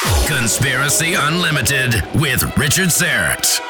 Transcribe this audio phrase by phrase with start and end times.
[0.00, 3.60] Conspiracy Unlimited with Richard Syrett.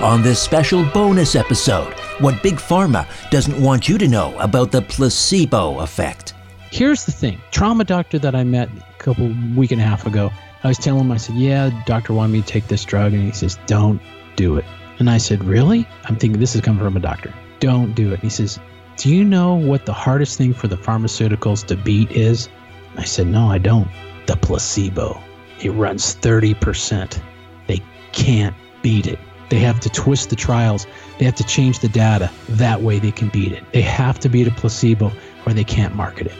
[0.00, 4.80] On this special bonus episode, what Big Pharma doesn't want you to know about the
[4.80, 6.32] placebo effect.
[6.70, 10.30] Here's the thing trauma doctor that I met a couple week and a half ago,
[10.64, 13.12] I was telling him, I said, Yeah, doctor wanted me to take this drug.
[13.12, 14.00] And he says, Don't
[14.36, 14.64] do it.
[14.98, 15.86] And I said, Really?
[16.04, 17.34] I'm thinking this is coming from a doctor.
[17.58, 18.14] Don't do it.
[18.14, 18.58] And he says,
[18.96, 22.48] Do you know what the hardest thing for the pharmaceuticals to beat is?
[22.96, 23.88] I said, No, I don't.
[24.26, 25.20] The placebo.
[25.62, 27.20] It runs 30%.
[27.66, 27.80] They
[28.12, 29.18] can't beat it.
[29.50, 30.86] They have to twist the trials.
[31.18, 32.30] They have to change the data.
[32.50, 33.64] That way they can beat it.
[33.72, 35.12] They have to beat a placebo
[35.44, 36.36] or they can't market it.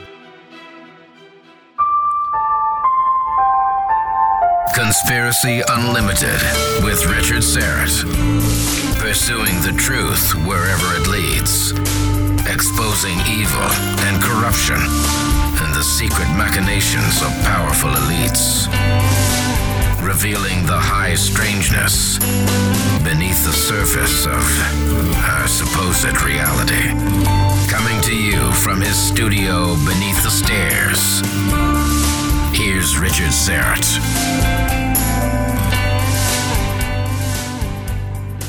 [4.73, 6.39] Conspiracy Unlimited
[6.83, 8.05] with Richard Syrett.
[8.97, 11.71] Pursuing the truth wherever it leads.
[12.49, 13.67] Exposing evil
[14.07, 14.77] and corruption
[15.81, 18.67] the secret machinations of powerful elites.
[20.05, 22.19] Revealing the high strangeness
[23.03, 24.45] beneath the surface of
[25.25, 26.93] our supposed reality.
[27.67, 31.25] Coming to you from his studio beneath the stairs.
[32.55, 33.97] Here's Richard Syrett.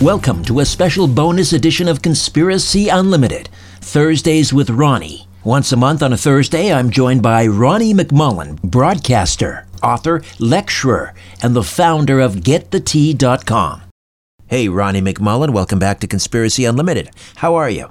[0.02, 3.48] Welcome to a special bonus edition of Conspiracy Unlimited,
[3.80, 5.26] Thursdays with Ronnie.
[5.44, 11.56] Once a month on a Thursday, I'm joined by Ronnie McMullen, broadcaster, author, lecturer, and
[11.56, 13.82] the founder of GetTheTea.com.
[14.46, 17.10] Hey, Ronnie McMullen, welcome back to Conspiracy Unlimited.
[17.34, 17.90] How are you?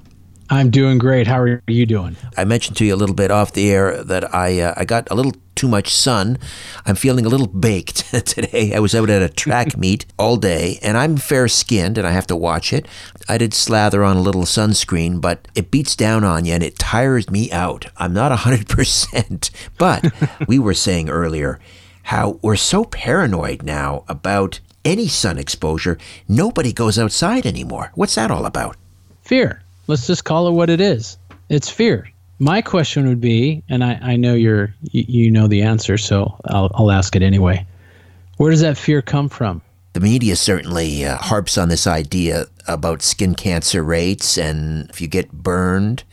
[0.51, 1.28] I'm doing great.
[1.28, 2.17] How are you doing?
[2.35, 5.09] I mentioned to you a little bit off the air that I uh, I got
[5.09, 6.38] a little too much sun.
[6.85, 8.75] I'm feeling a little baked today.
[8.75, 12.11] I was out at a track meet all day, and I'm fair skinned, and I
[12.11, 12.85] have to watch it.
[13.29, 16.78] I did slather on a little sunscreen, but it beats down on you and it
[16.78, 17.85] tires me out.
[17.95, 20.13] I'm not 100%, but
[20.50, 21.61] we were saying earlier
[22.03, 25.97] how we're so paranoid now about any sun exposure.
[26.28, 27.94] Nobody goes outside anymore.
[27.95, 28.75] What's that all about?
[29.22, 29.61] Fear.
[29.88, 31.18] Let's just call it what it is.
[31.50, 32.09] It's fear.
[32.40, 36.40] My question would be, and I, I know you're you, you know the answer, so
[36.46, 37.66] I'll, I'll ask it anyway.
[38.38, 39.62] Where does that fear come from?
[39.94, 45.08] The media certainly uh, harps on this idea about skin cancer rates, and if you
[45.08, 46.03] get burned,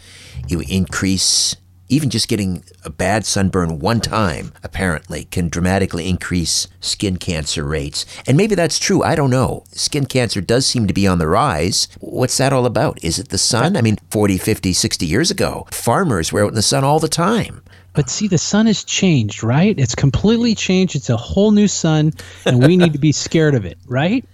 [0.48, 1.56] you increase.
[1.88, 8.04] Even just getting a bad sunburn one time, apparently, can dramatically increase skin cancer rates.
[8.26, 9.02] And maybe that's true.
[9.02, 9.64] I don't know.
[9.72, 11.88] Skin cancer does seem to be on the rise.
[12.00, 13.02] What's that all about?
[13.02, 13.76] Is it the sun?
[13.76, 17.08] I mean, 40, 50, 60 years ago, farmers were out in the sun all the
[17.08, 17.62] time.
[17.94, 19.76] But see, the sun has changed, right?
[19.76, 20.94] It's completely changed.
[20.94, 22.12] It's a whole new sun,
[22.44, 24.24] and we need to be scared of it, right?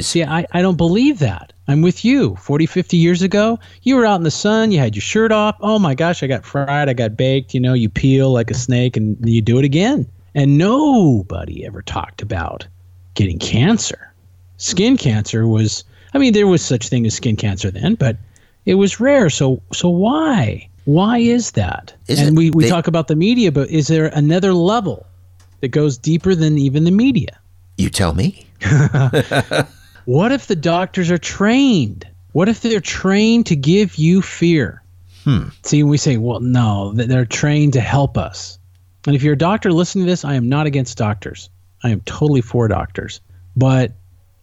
[0.00, 1.52] See, I, I don't believe that.
[1.68, 2.36] I'm with you.
[2.36, 5.56] 40, 50 years ago, you were out in the sun, you had your shirt off.
[5.60, 7.54] Oh my gosh, I got fried, I got baked.
[7.54, 10.06] You know, you peel like a snake and you do it again.
[10.34, 12.66] And nobody ever talked about
[13.14, 14.12] getting cancer.
[14.56, 18.16] Skin cancer was, I mean, there was such thing as skin cancer then, but
[18.66, 19.30] it was rare.
[19.30, 20.68] So, so why?
[20.86, 21.94] Why is that?
[22.08, 25.06] Is and it- we, we they- talk about the media, but is there another level
[25.60, 27.38] that goes deeper than even the media?
[27.78, 28.46] You tell me.
[30.04, 32.06] What if the doctors are trained?
[32.32, 34.82] What if they're trained to give you fear?
[35.24, 35.48] Hmm.
[35.62, 38.58] See, we say, well, no, they're trained to help us.
[39.06, 41.48] And if you're a doctor listening to this, I am not against doctors.
[41.82, 43.20] I am totally for doctors.
[43.56, 43.92] But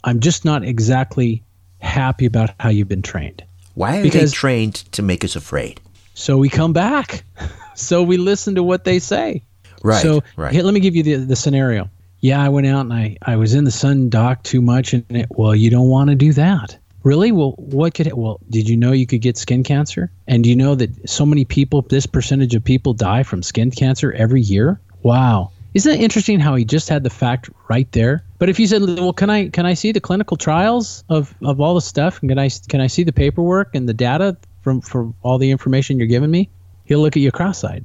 [0.03, 1.43] I'm just not exactly
[1.79, 3.43] happy about how you've been trained.
[3.75, 5.81] Why are Because- they trained to make us afraid?
[6.13, 7.23] So we come back.
[7.75, 9.43] so we listen to what they say.
[9.83, 10.01] Right.
[10.01, 10.53] So right.
[10.53, 11.89] here, let me give you the, the scenario.
[12.21, 14.93] Yeah, I went out and I, I was in the sun, doc, too much.
[14.93, 16.77] And it, well, you don't want to do that.
[17.03, 17.31] Really?
[17.31, 20.11] Well, what could, well, did you know you could get skin cancer?
[20.27, 23.71] And do you know that so many people, this percentage of people die from skin
[23.71, 24.79] cancer every year?
[25.01, 25.51] Wow.
[25.73, 28.23] Isn't it interesting how he just had the fact right there?
[28.37, 31.59] But if you said, well, can I, can I see the clinical trials of, of
[31.59, 32.21] all the stuff?
[32.21, 35.49] And can I, can I see the paperwork and the data from, from all the
[35.49, 36.49] information you're giving me?
[36.85, 37.83] He'll look at you cross-eyed.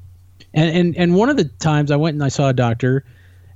[0.53, 3.05] And, and and one of the times I went and I saw a doctor,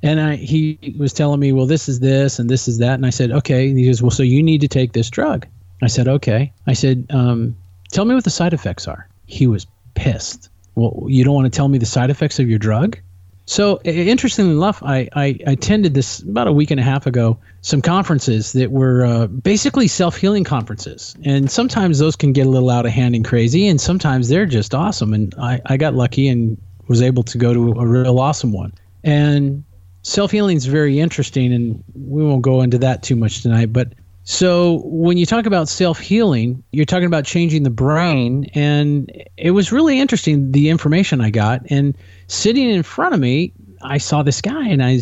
[0.03, 3.07] and I he was telling me, well, this is this and this is that, and
[3.07, 3.69] I said, okay.
[3.69, 5.47] And he goes, well, so you need to take this drug.
[5.83, 6.53] I said, okay.
[6.67, 7.57] I said, um,
[7.91, 9.09] tell me what the side effects are.
[9.27, 10.49] He was pissed.
[10.75, 12.99] Well, you don't want to tell me the side effects of your drug?
[13.47, 17.83] So, interestingly enough, I, I, attended this about a week and a half ago, some
[17.83, 21.17] conferences that were uh, basically self healing conferences.
[21.25, 24.47] And sometimes those can get a little out of hand and crazy, and sometimes they're
[24.47, 25.13] just awesome.
[25.13, 28.73] And I, I got lucky and was able to go to a real awesome one.
[29.03, 29.65] And
[30.03, 33.73] self healing is very interesting, and we won't go into that too much tonight.
[33.73, 33.93] But
[34.25, 39.53] so when you talk about self healing, you're talking about changing the brain, and it
[39.53, 41.63] was really interesting the information I got.
[41.71, 41.97] And
[42.29, 43.53] sitting in front of me,
[43.83, 45.01] I saw this guy, and I,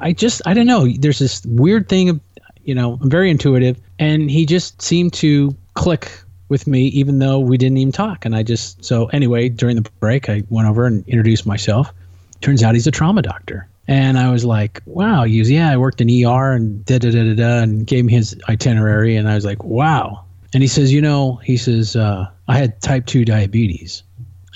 [0.00, 0.88] I just, I don't know.
[0.98, 2.20] There's this weird thing of,
[2.64, 6.10] you know, I'm very intuitive, and he just seemed to click
[6.48, 8.24] with me, even though we didn't even talk.
[8.24, 11.92] And I just, so anyway, during the break, I went over and introduced myself.
[12.40, 13.68] Turns out he's a trauma doctor.
[13.88, 17.10] And I was like, wow, he goes, yeah, I worked in ER and da da
[17.10, 19.16] da da da, and gave me his itinerary.
[19.16, 20.24] And I was like, wow.
[20.52, 24.02] And he says, you know, he says, uh, I had type 2 diabetes.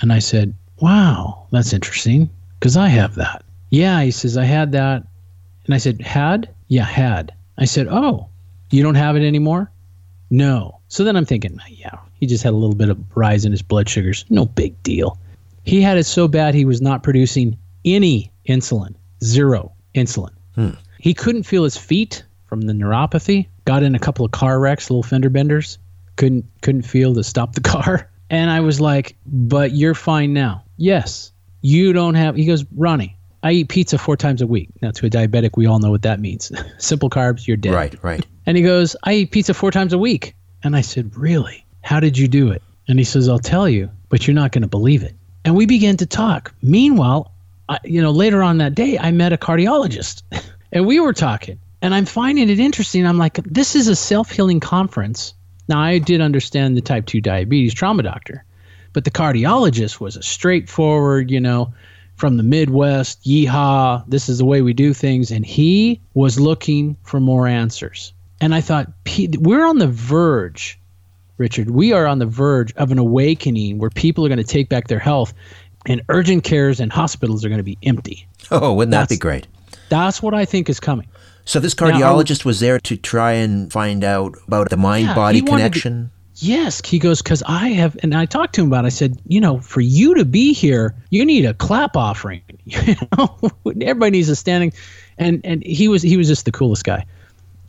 [0.01, 2.29] And I said, wow, that's interesting
[2.59, 3.43] because I have that.
[3.69, 5.03] Yeah, he says, I had that.
[5.65, 6.49] And I said, had?
[6.67, 7.33] Yeah, had.
[7.57, 8.27] I said, oh,
[8.71, 9.71] you don't have it anymore?
[10.29, 10.79] No.
[10.87, 13.61] So then I'm thinking, yeah, he just had a little bit of rise in his
[13.61, 14.25] blood sugars.
[14.29, 15.17] No big deal.
[15.63, 20.31] He had it so bad he was not producing any insulin zero insulin.
[20.55, 20.71] Hmm.
[20.99, 23.47] He couldn't feel his feet from the neuropathy.
[23.65, 25.77] Got in a couple of car wrecks, little fender benders.
[26.15, 28.09] Couldn't couldn't feel to stop the car.
[28.29, 31.31] And I was like, "But you're fine now." Yes.
[31.61, 32.35] You don't have.
[32.35, 35.65] He goes, "Ronnie, I eat pizza four times a week." Now, to a diabetic, we
[35.65, 36.51] all know what that means.
[36.77, 37.73] Simple carbs, you're dead.
[37.73, 38.25] Right, right.
[38.47, 41.65] And he goes, "I eat pizza four times a week." And I said, "Really?
[41.81, 44.63] How did you do it?" And he says, "I'll tell you, but you're not going
[44.63, 45.15] to believe it."
[45.45, 46.53] And we began to talk.
[46.61, 47.31] Meanwhile,
[47.69, 50.23] I, you know, later on that day, I met a cardiologist
[50.71, 51.59] and we were talking.
[51.81, 53.07] And I'm finding it interesting.
[53.07, 55.33] I'm like, this is a self healing conference.
[55.67, 58.43] Now, I did understand the type 2 diabetes trauma doctor,
[58.93, 61.73] but the cardiologist was a straightforward, you know,
[62.15, 65.31] from the Midwest, yeehaw, this is the way we do things.
[65.31, 68.13] And he was looking for more answers.
[68.39, 68.91] And I thought,
[69.39, 70.79] we're on the verge,
[71.37, 74.69] Richard, we are on the verge of an awakening where people are going to take
[74.69, 75.33] back their health
[75.85, 78.27] and urgent cares and hospitals are going to be empty.
[78.49, 79.47] Oh, wouldn't that be great?
[79.89, 81.07] That's what I think is coming.
[81.45, 85.45] So this cardiologist now, was there to try and find out about the mind-body yeah,
[85.45, 86.11] connection.
[86.35, 88.85] To, yes, he goes because I have, and I talked to him about.
[88.85, 92.41] It, I said, you know, for you to be here, you need a clap offering.
[92.63, 94.71] You know, everybody needs a standing,
[95.17, 97.05] and and he was he was just the coolest guy.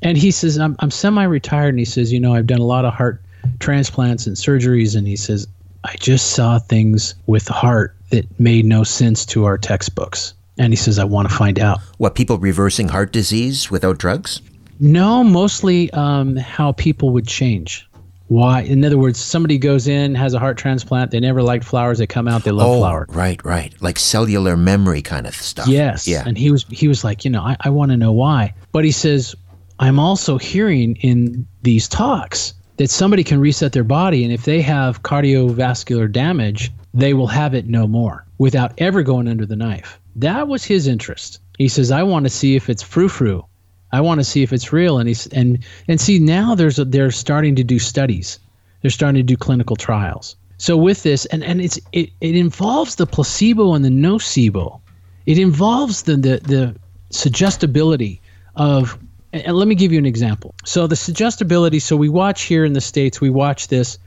[0.03, 2.85] And he says, I'm I'm semi-retired, and he says, you know, I've done a lot
[2.85, 3.21] of heart
[3.59, 5.49] transplants and surgeries, and he says,
[5.85, 10.35] I just saw things with heart that made no sense to our textbooks.
[10.59, 11.81] And he says, I want to find out.
[11.99, 14.43] What, people reversing heart disease without drugs?
[14.79, 17.89] No, mostly um, how people would change.
[18.29, 18.63] Why?
[18.63, 22.07] In other words, somebody goes in, has a heart transplant, they never liked flowers, they
[22.07, 23.09] come out, they love oh, flowers.
[23.11, 23.75] Right, right.
[23.83, 25.67] Like cellular memory kind of stuff.
[25.69, 26.09] Yes.
[26.09, 26.25] Yeah.
[26.27, 28.55] And he was he was like, you know, I, I want to know why.
[28.73, 29.35] But he says,
[29.79, 34.61] I'm also hearing in these talks that somebody can reset their body and if they
[34.63, 39.99] have cardiovascular damage, they will have it no more without ever going under the knife.
[40.17, 41.41] That was his interest.
[41.59, 43.45] He says, I want to see if it's frou frou.
[43.93, 44.99] I want to see if it's real.
[44.99, 48.39] And he's and and see now there's a, they're starting to do studies.
[48.81, 50.37] They're starting to do clinical trials.
[50.59, 54.81] So with this, and, and it's it, it involves the placebo and the nocebo.
[55.27, 56.75] It involves the the, the
[57.11, 58.21] suggestibility
[58.57, 58.99] of
[59.33, 60.55] and let me give you an example.
[60.65, 63.99] So the suggestibility, so we watch here in the States, we watch this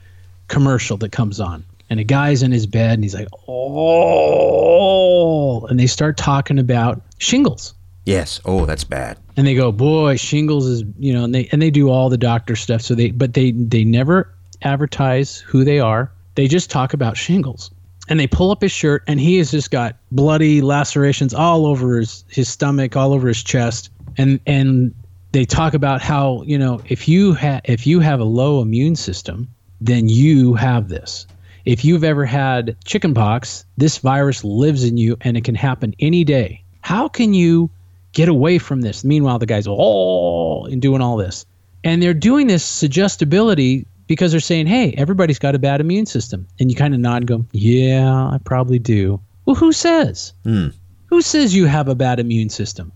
[0.48, 5.78] commercial that comes on and a guy's in his bed and he's like, oh, and
[5.78, 7.74] they start talking about shingles.
[8.04, 8.40] Yes.
[8.44, 9.18] Oh, that's bad.
[9.36, 12.16] And they go, boy, shingles is, you know, and they and they do all the
[12.16, 12.82] doctor stuff.
[12.82, 16.10] So they, but they they never advertise who they are.
[16.36, 17.70] They just talk about shingles.
[18.08, 21.98] And they pull up his shirt and he has just got bloody lacerations all over
[21.98, 23.90] his his stomach, all over his chest.
[24.16, 24.94] And and
[25.36, 28.96] they talk about how you know if you have if you have a low immune
[28.96, 29.48] system,
[29.80, 31.26] then you have this
[31.66, 36.24] if you've ever had chickenpox, this virus lives in you and it can happen any
[36.24, 36.62] day.
[36.80, 37.68] How can you
[38.12, 39.04] get away from this?
[39.04, 41.44] Meanwhile, the guy's oh and doing all this.
[41.82, 46.46] And they're doing this suggestibility because they're saying, hey, everybody's got a bad immune system.
[46.60, 49.20] And you kind of nod and go, yeah, I probably do.
[49.44, 50.32] Well, who says?
[50.44, 50.68] Hmm.
[51.06, 52.92] Who says you have a bad immune system?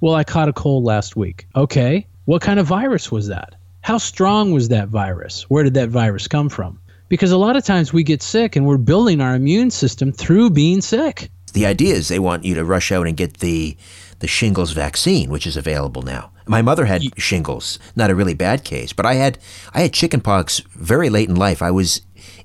[0.00, 1.46] Well, I caught a cold last week.
[1.54, 2.06] Okay.
[2.26, 3.54] What kind of virus was that?
[3.82, 5.48] How strong was that virus?
[5.48, 6.78] Where did that virus come from?
[7.08, 10.50] because a lot of times we get sick and we're building our immune system through
[10.50, 11.30] being sick.
[11.52, 13.76] The idea is they want you to rush out and get the
[14.18, 16.30] the shingles vaccine, which is available now.
[16.46, 19.38] My mother had shingles, not a really bad case, but I had
[19.74, 21.62] I had chickenpox very late in life.
[21.62, 22.02] I was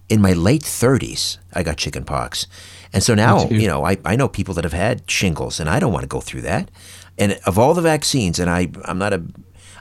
[0.09, 2.45] in my late 30s, I got chicken pox.
[2.91, 5.79] And so now, you know, I, I know people that have had shingles and I
[5.79, 6.69] don't want to go through that.
[7.21, 9.23] And of all the vaccines, and I, I'm not a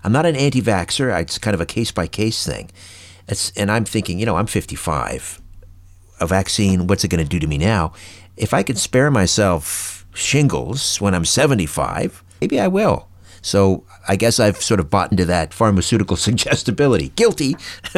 [0.04, 1.20] I'm not an anti-vaxxer.
[1.20, 2.70] It's kind of a case-by-case thing.
[3.28, 5.40] It's, and I'm thinking, you know, I'm 55.
[6.20, 7.92] A vaccine, what's it going to do to me now?
[8.36, 13.08] If I can spare myself shingles when I'm 75, maybe I will.
[13.42, 17.10] So I guess I've sort of bought into that pharmaceutical suggestibility.
[17.16, 17.56] Guilty.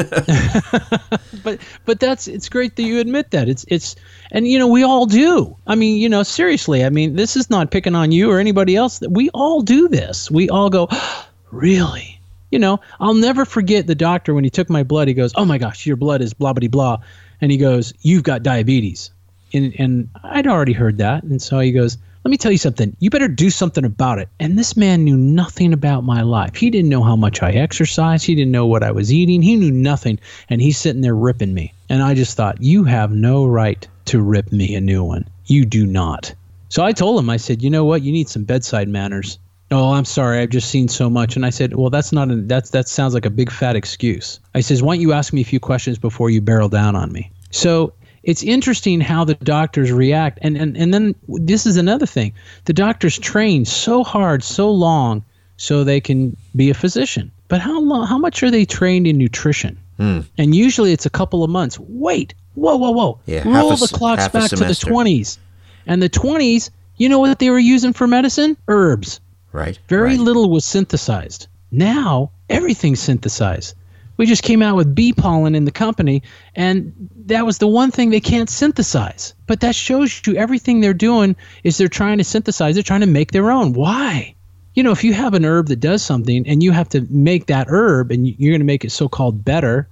[1.45, 3.49] but but that's it's great that you admit that.
[3.49, 3.97] It's it's
[4.31, 5.57] and you know we all do.
[5.67, 6.85] I mean, you know, seriously.
[6.85, 9.01] I mean, this is not picking on you or anybody else.
[9.09, 10.31] We all do this.
[10.31, 10.89] We all go,
[11.51, 12.21] "Really?"
[12.51, 15.09] You know, I'll never forget the doctor when he took my blood.
[15.09, 16.99] He goes, "Oh my gosh, your blood is blah blah blah,"
[17.41, 19.11] and he goes, "You've got diabetes."
[19.55, 22.97] And and I'd already heard that, and so he goes, let me tell you something.
[23.01, 24.29] You better do something about it.
[24.39, 26.55] And this man knew nothing about my life.
[26.55, 28.25] He didn't know how much I exercised.
[28.25, 29.43] He didn't know what I was eating.
[29.43, 30.21] He knew nothing.
[30.49, 31.75] And he's sitting there ripping me.
[31.89, 35.29] And I just thought, you have no right to rip me a new one.
[35.47, 36.33] You do not.
[36.69, 38.03] So I told him, I said, you know what?
[38.03, 39.39] You need some bedside manners.
[39.73, 40.39] Oh, I'm sorry.
[40.39, 41.35] I've just seen so much.
[41.35, 44.39] And I said, well, that's not a, that's, that sounds like a big fat excuse.
[44.55, 47.11] I says, why don't you ask me a few questions before you barrel down on
[47.11, 47.33] me?
[47.51, 50.39] So it's interesting how the doctors react.
[50.43, 52.33] And, and, and then this is another thing
[52.65, 55.25] the doctors train so hard, so long,
[55.57, 57.31] so they can be a physician.
[57.49, 59.79] But how, long, how much are they trained in nutrition?
[59.99, 60.25] Mm.
[60.39, 61.79] And usually it's a couple of months.
[61.79, 63.19] Wait, whoa, whoa, whoa.
[63.27, 65.39] Yeah, Roll a the s- clocks back to the 20s.
[65.87, 68.57] And the 20s, you know what they were using for medicine?
[68.69, 69.21] Herbs.
[69.53, 69.79] Right.
[69.89, 70.19] Very right.
[70.19, 71.49] little was synthesized.
[71.71, 73.75] Now everything's synthesized.
[74.17, 76.23] We just came out with bee pollen in the company,
[76.55, 76.93] and
[77.27, 79.35] that was the one thing they can't synthesize.
[79.47, 83.07] But that shows you everything they're doing is they're trying to synthesize, they're trying to
[83.07, 83.73] make their own.
[83.73, 84.35] Why?
[84.75, 87.47] You know, if you have an herb that does something and you have to make
[87.47, 89.89] that herb and you're going to make it so called better,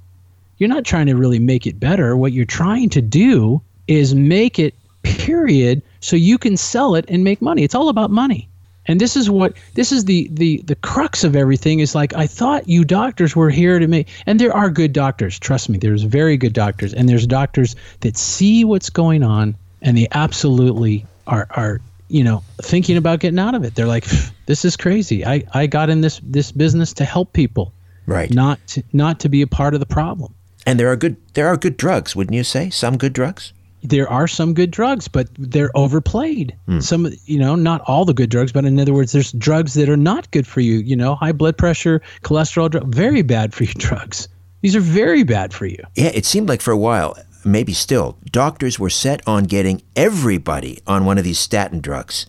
[0.58, 2.16] you're not trying to really make it better.
[2.16, 7.24] What you're trying to do is make it, period, so you can sell it and
[7.24, 7.62] make money.
[7.62, 8.49] It's all about money.
[8.90, 12.26] And this is what this is the the the crux of everything is like I
[12.26, 16.02] thought you doctors were here to make and there are good doctors, trust me, there's
[16.02, 21.46] very good doctors and there's doctors that see what's going on and they absolutely are
[21.50, 23.76] are you know thinking about getting out of it.
[23.76, 24.06] They're like
[24.46, 25.24] this is crazy.
[25.24, 27.72] I I got in this this business to help people,
[28.06, 28.34] Right.
[28.34, 30.34] not to, not to be a part of the problem.
[30.66, 32.70] And there are good there are good drugs, wouldn't you say?
[32.70, 33.52] Some good drugs?
[33.82, 36.54] There are some good drugs, but they're overplayed.
[36.66, 36.80] Hmm.
[36.80, 39.88] Some, you know, not all the good drugs, but in other words, there's drugs that
[39.88, 40.78] are not good for you.
[40.78, 44.28] You know, high blood pressure, cholesterol, drug, very bad for you drugs.
[44.62, 45.82] These are very bad for you.
[45.94, 50.80] Yeah, it seemed like for a while, maybe still, doctors were set on getting everybody
[50.86, 52.26] on one of these statin drugs.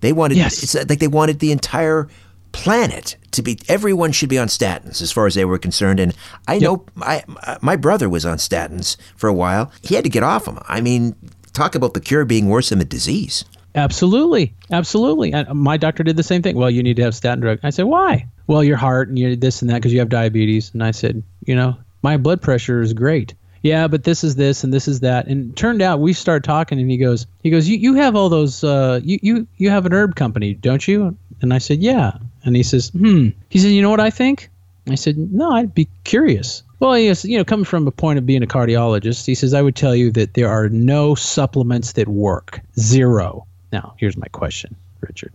[0.00, 0.62] They wanted Yes.
[0.62, 2.08] it's like they wanted the entire
[2.52, 6.14] planet to be everyone should be on statins as far as they were concerned and
[6.48, 7.24] I know my
[7.60, 9.70] my brother was on statins for a while.
[9.82, 10.58] He had to get off them.
[10.68, 11.14] I mean,
[11.52, 13.44] talk about the cure being worse than the disease.
[13.76, 15.32] Absolutely, absolutely.
[15.32, 16.56] And my doctor did the same thing.
[16.56, 17.58] Well, you need to have statin drug.
[17.64, 18.28] I said, why?
[18.46, 20.70] Well, your heart and you this and that because you have diabetes.
[20.72, 23.34] And I said, you know, my blood pressure is great.
[23.62, 25.26] Yeah, but this is this and this is that.
[25.26, 28.14] And it turned out we started talking, and he goes, he goes, you, you have
[28.14, 31.16] all those, uh, you you you have an herb company, don't you?
[31.40, 32.18] And I said, yeah.
[32.44, 33.28] And he says, hmm.
[33.48, 34.50] He said, you know what I think?
[34.88, 36.62] I said, no, I'd be curious.
[36.78, 39.54] Well, he is, you know, coming from a point of being a cardiologist, he says,
[39.54, 42.60] I would tell you that there are no supplements that work.
[42.78, 43.46] Zero.
[43.72, 45.32] Now, here's my question, Richard.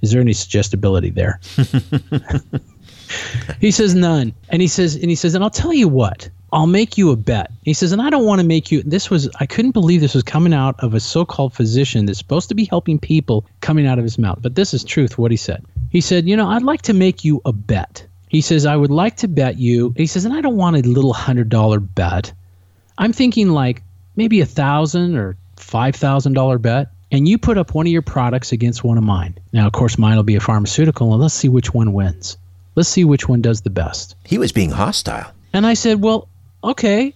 [0.00, 1.40] Is there any suggestibility there?
[3.60, 4.32] he says none.
[4.48, 7.16] And he says, and he says, and I'll tell you what, I'll make you a
[7.16, 7.50] bet.
[7.62, 10.14] He says, and I don't want to make you this was I couldn't believe this
[10.14, 13.98] was coming out of a so-called physician that's supposed to be helping people coming out
[13.98, 14.38] of his mouth.
[14.40, 15.64] But this is truth what he said.
[15.90, 18.06] He said, you know, I'd like to make you a bet.
[18.28, 19.94] He says, I would like to bet you.
[19.96, 22.32] He says, and I don't want a little hundred dollar bet.
[22.98, 23.82] I'm thinking like
[24.14, 28.02] maybe a thousand or five thousand dollar bet, and you put up one of your
[28.02, 29.36] products against one of mine.
[29.52, 32.36] Now, of course, mine will be a pharmaceutical, and let's see which one wins.
[32.74, 34.16] Let's see which one does the best.
[34.24, 35.32] He was being hostile.
[35.52, 36.28] And I said, well,
[36.66, 37.14] okay.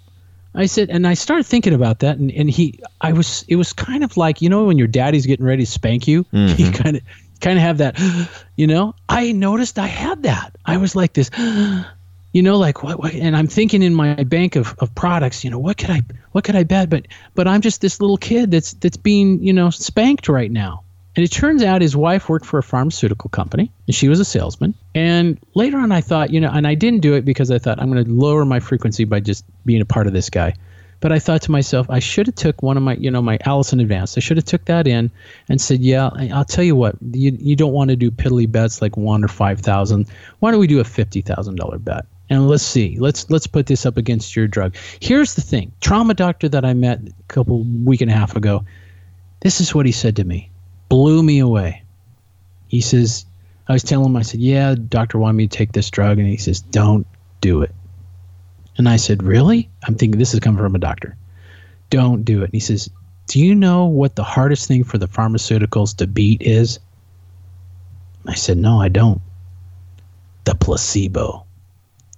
[0.54, 3.72] I said, and I started thinking about that, and, and he, I was, it was
[3.72, 6.96] kind of like, you know, when your daddy's getting ready to spank you, you kind
[6.96, 7.02] of,
[7.40, 8.00] kind of have that,
[8.56, 8.94] you know.
[9.08, 10.56] I noticed I had that.
[10.66, 11.30] I was like this,
[12.32, 15.50] you know, like what, what and I'm thinking in my bank of, of products, you
[15.50, 16.02] know, what could I,
[16.32, 16.90] what could I bet?
[16.90, 20.82] But, but I'm just this little kid that's that's being, you know, spanked right now.
[21.20, 24.24] And it turns out his wife worked for a pharmaceutical company and she was a
[24.24, 24.72] salesman.
[24.94, 27.78] And later on, I thought, you know, and I didn't do it because I thought
[27.78, 30.54] I'm going to lower my frequency by just being a part of this guy.
[31.00, 33.36] But I thought to myself, I should have took one of my, you know, my
[33.44, 34.16] Allison Advance.
[34.16, 35.10] I should have took that in
[35.50, 38.80] and said, yeah, I'll tell you what, you, you don't want to do piddly bets
[38.80, 40.06] like one or five thousand.
[40.38, 42.06] Why don't we do a fifty thousand dollar bet?
[42.30, 42.96] And let's see.
[42.98, 44.74] Let's let's put this up against your drug.
[45.00, 45.70] Here's the thing.
[45.82, 48.64] Trauma doctor that I met a couple week and a half ago.
[49.40, 50.50] This is what he said to me.
[50.90, 51.84] Blew me away.
[52.66, 53.24] He says,
[53.68, 56.18] I was telling him, I said, Yeah, doctor wanted me to take this drug.
[56.18, 57.06] And he says, Don't
[57.40, 57.72] do it.
[58.76, 59.70] And I said, Really?
[59.84, 61.16] I'm thinking this is coming from a doctor.
[61.88, 62.46] Don't do it.
[62.46, 62.90] And he says,
[63.28, 66.80] Do you know what the hardest thing for the pharmaceuticals to beat is?
[68.26, 69.22] I said, No, I don't.
[70.44, 71.46] The placebo.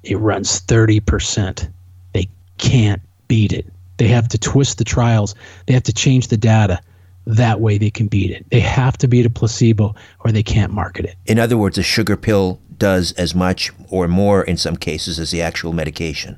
[0.03, 1.71] It runs 30%.
[2.15, 3.67] They can't beat it.
[3.99, 5.35] They have to twist the trials,
[5.67, 6.81] they have to change the data.
[7.27, 8.45] That way they can beat it.
[8.51, 11.17] They have to beat a placebo or they can't market it.
[11.27, 15.31] In other words, a sugar pill does as much or more in some cases as
[15.31, 16.37] the actual medication.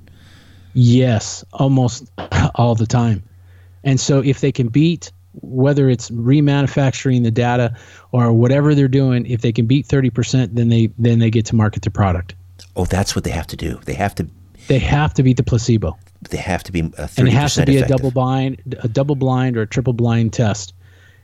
[0.75, 2.11] Yes, almost
[2.57, 3.23] all the time.
[3.83, 5.11] And so if they can beat
[5.43, 7.76] whether it's remanufacturing the data
[8.12, 11.57] or whatever they're doing, if they can beat 30%, then they then they get to
[11.57, 12.35] market their product.
[12.76, 13.81] Oh, that's what they have to do.
[13.85, 14.29] They have to
[14.69, 15.99] They have to beat the placebo.
[16.31, 18.88] They have to be a 30% and it has to be a double blind a
[18.88, 20.75] double blind or a triple blind test.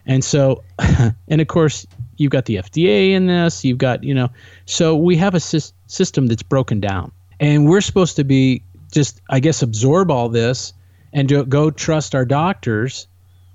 [0.07, 0.63] And so
[1.29, 4.29] and of course you've got the fda in this you've got you know
[4.67, 7.13] so we have a sys- system that's broken down.
[7.39, 10.73] And we're supposed to be just i guess absorb all this
[11.13, 13.07] and do, go trust our doctors.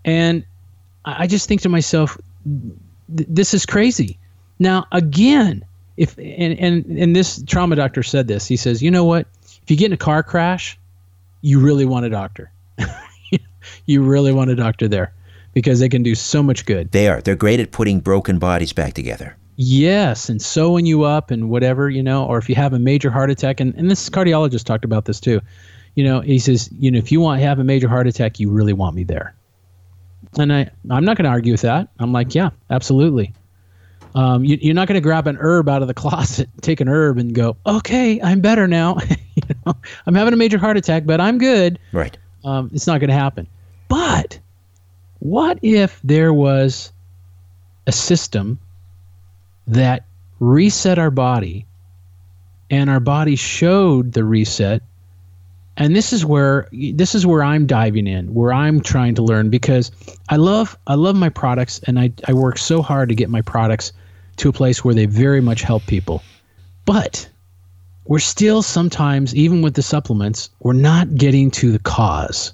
[0.03, 0.45] And
[1.05, 2.17] i I just think to myself
[3.15, 4.17] th- this is crazy.
[4.59, 5.63] Now again
[5.97, 8.47] if and, and and this trauma doctor said this.
[8.47, 9.27] He says you know what?
[9.63, 10.77] If you get in a car crash
[11.45, 12.51] you really want a doctor.
[13.85, 15.13] you really want a doctor there
[15.53, 16.91] because they can do so much good.
[16.91, 17.21] They are.
[17.21, 19.37] They're great at putting broken bodies back together.
[19.55, 23.11] Yes, and sewing you up and whatever, you know, or if you have a major
[23.11, 25.39] heart attack, and, and this cardiologist talked about this too.
[25.93, 28.39] You know, he says, you know, if you want to have a major heart attack,
[28.39, 29.35] you really want me there.
[30.39, 31.89] And I, I'm not going to argue with that.
[31.99, 33.33] I'm like, yeah, absolutely.
[34.15, 36.87] Um, you, you're not going to grab an herb out of the closet, take an
[36.87, 38.97] herb, and go, okay, I'm better now.
[39.35, 39.75] you know,
[40.07, 41.77] I'm having a major heart attack, but I'm good.
[41.91, 42.17] Right.
[42.45, 43.47] Um, it's not going to happen.
[43.89, 44.39] But
[45.19, 46.93] what if there was
[47.87, 48.59] a system
[49.67, 50.05] that
[50.39, 51.65] reset our body
[52.69, 54.81] and our body showed the reset
[55.77, 59.49] and this is where this is where I'm diving in where I'm trying to learn
[59.49, 59.91] because
[60.29, 63.41] I love I love my products and I, I work so hard to get my
[63.41, 63.91] products
[64.37, 66.21] to a place where they very much help people.
[66.85, 67.27] But
[68.05, 72.53] we're still sometimes even with the supplements we're not getting to the cause.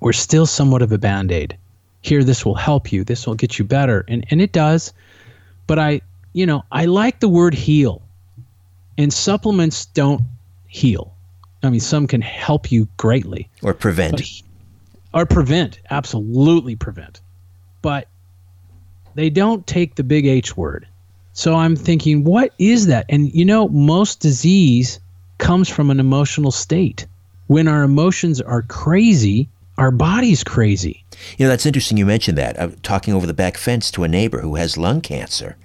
[0.00, 1.56] We're still somewhat of a band-aid.
[2.00, 3.04] Here this will help you.
[3.04, 4.04] This will get you better.
[4.08, 4.92] And and it does.
[5.66, 6.00] But i
[6.32, 8.02] you know i like the word heal.
[8.98, 10.22] And supplements don't
[10.66, 11.14] heal.
[11.62, 13.48] I mean some can help you greatly.
[13.62, 14.42] Or prevent.
[15.14, 15.78] or prevent.
[15.90, 17.20] Absolutely prevent.
[17.82, 18.08] But
[19.14, 20.86] they don't take the big h word
[21.32, 25.00] so i'm thinking what is that and you know most disease
[25.38, 27.06] comes from an emotional state
[27.46, 29.48] when our emotions are crazy
[29.78, 31.02] our body's crazy
[31.38, 32.60] You know, that's interesting you mentioned that.
[32.60, 35.56] I'm talking over the back fence to a neighbor who has lung cancer.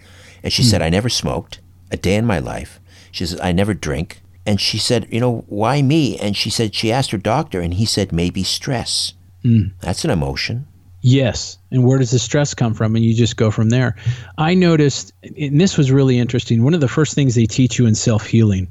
[0.43, 0.69] And she hmm.
[0.69, 1.59] said, I never smoked
[1.91, 2.79] a day in my life.
[3.11, 4.21] She says, I never drink.
[4.45, 6.17] And she said, You know, why me?
[6.17, 9.13] And she said, She asked her doctor, and he said, Maybe stress.
[9.43, 9.69] Hmm.
[9.81, 10.67] That's an emotion.
[11.07, 11.57] Yes.
[11.71, 12.93] And where does the stress come from?
[12.97, 13.95] And you just go from there.
[14.37, 16.63] I noticed, and this was really interesting.
[16.63, 18.67] One of the first things they teach you in self healing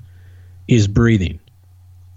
[0.69, 1.41] is breathing.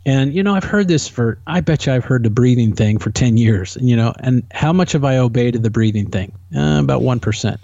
[0.05, 2.97] And, you know, I've heard this for, I bet you I've heard the breathing thing
[2.97, 6.33] for 10 years, you know, and how much have I obeyed the breathing thing?
[6.53, 7.57] Uh, about 1%.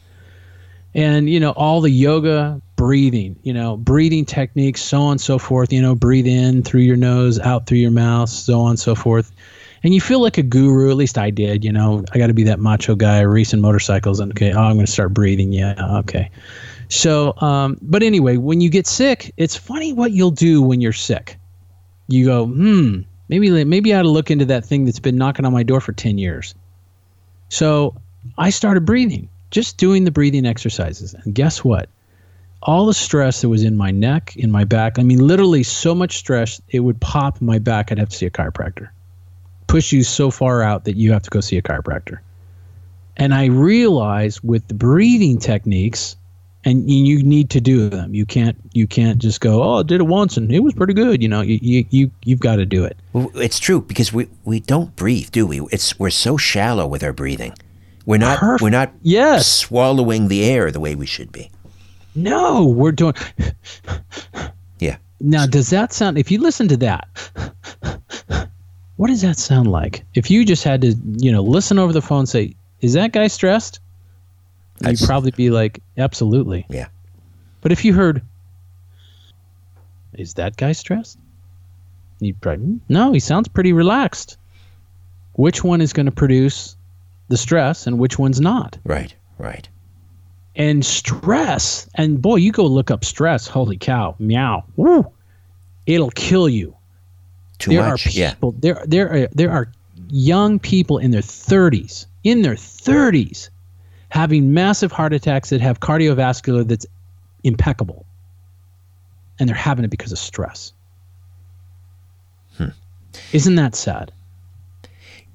[0.94, 5.38] And, you know, all the yoga, breathing, you know, breathing techniques, so on and so
[5.39, 8.80] forth, you know, breathe in through your nose, out through your mouth, so on and
[8.80, 9.34] so forth
[9.86, 10.89] and you feel like a guru.
[10.89, 11.63] At least I did.
[11.63, 14.19] You know, I got to be that macho guy racing motorcycles.
[14.19, 15.54] And okay, oh, I'm going to start breathing.
[15.54, 16.32] Yeah, okay.
[16.89, 20.91] So, um, but anyway, when you get sick, it's funny what you'll do when you're
[20.91, 21.38] sick.
[22.08, 25.45] You go, hmm, maybe maybe I ought to look into that thing that's been knocking
[25.45, 26.56] on my door for ten years.
[27.50, 27.95] So
[28.39, 31.89] I started breathing, just doing the breathing exercises, and guess what?
[32.63, 35.93] All the stress that was in my neck, in my back, I mean, literally so
[35.93, 37.91] much stress, it would pop my back.
[37.91, 38.89] I'd have to see a chiropractor
[39.76, 42.20] push you so far out that you have to go see a chiropractor.
[43.18, 46.16] And I realize with the breathing techniques,
[46.64, 48.14] and you need to do them.
[48.16, 50.94] You can't you can't just go, oh, I did it once and it was pretty
[50.94, 51.22] good.
[51.22, 52.96] You know, you you, you you've got to do it.
[53.12, 55.60] Well, it's true because we, we don't breathe, do we?
[55.74, 57.54] It's we're so shallow with our breathing.
[58.06, 59.46] We're not Perf- we're not Yes.
[59.46, 61.52] swallowing the air the way we should be.
[62.16, 63.14] No, we're doing.
[64.80, 64.98] Yeah.
[65.20, 66.18] Now, does that sound?
[66.18, 67.08] If you listen to that,
[68.98, 70.04] what does that sound like?
[70.14, 73.12] If you just had to, you know, listen over the phone, and say, "Is that
[73.12, 73.80] guy stressed?"
[74.80, 76.88] You'd That's- probably be like, "Absolutely." Yeah.
[77.62, 78.22] But if you heard,
[80.14, 81.18] is that guy stressed?
[82.20, 84.38] You'd probably, no, he sounds pretty relaxed.
[85.34, 86.76] Which one is going to produce
[87.28, 88.78] the stress and which one's not?
[88.86, 89.68] Right, right.
[90.56, 93.48] And stress, and boy, you go look up stress.
[93.48, 95.06] Holy cow, meow, woo,
[95.86, 96.76] it'll kill you.
[97.60, 98.08] Too there much.
[98.08, 98.32] are yeah.
[98.32, 99.72] people, there, there, are, there are
[100.10, 103.50] young people in their 30s, in their 30s,
[104.10, 106.86] having massive heart attacks that have cardiovascular that's
[107.44, 108.06] impeccable,
[109.39, 110.74] and they're having it because of stress.
[112.58, 112.70] Hmm.
[113.32, 114.12] Isn't that sad?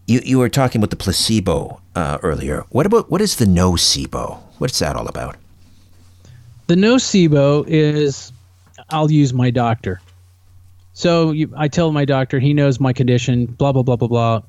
[0.07, 2.65] You you were talking about the placebo uh, earlier.
[2.71, 4.41] What about what is the nocebo?
[4.59, 5.37] What's that all about?
[6.67, 8.33] The nocebo is,
[8.91, 10.01] I'll use my doctor.
[11.01, 14.35] So you, I tell my doctor, he knows my condition, blah, blah, blah, blah, blah.
[14.35, 14.43] And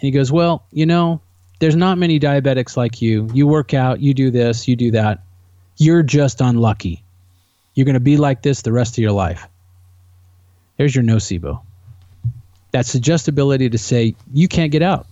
[0.00, 1.20] he goes, Well, you know,
[1.58, 3.28] there's not many diabetics like you.
[3.34, 5.22] You work out, you do this, you do that.
[5.76, 7.04] You're just unlucky.
[7.74, 9.46] You're going to be like this the rest of your life.
[10.78, 11.60] There's your nocebo.
[12.72, 15.06] That suggestibility to say, You can't get out.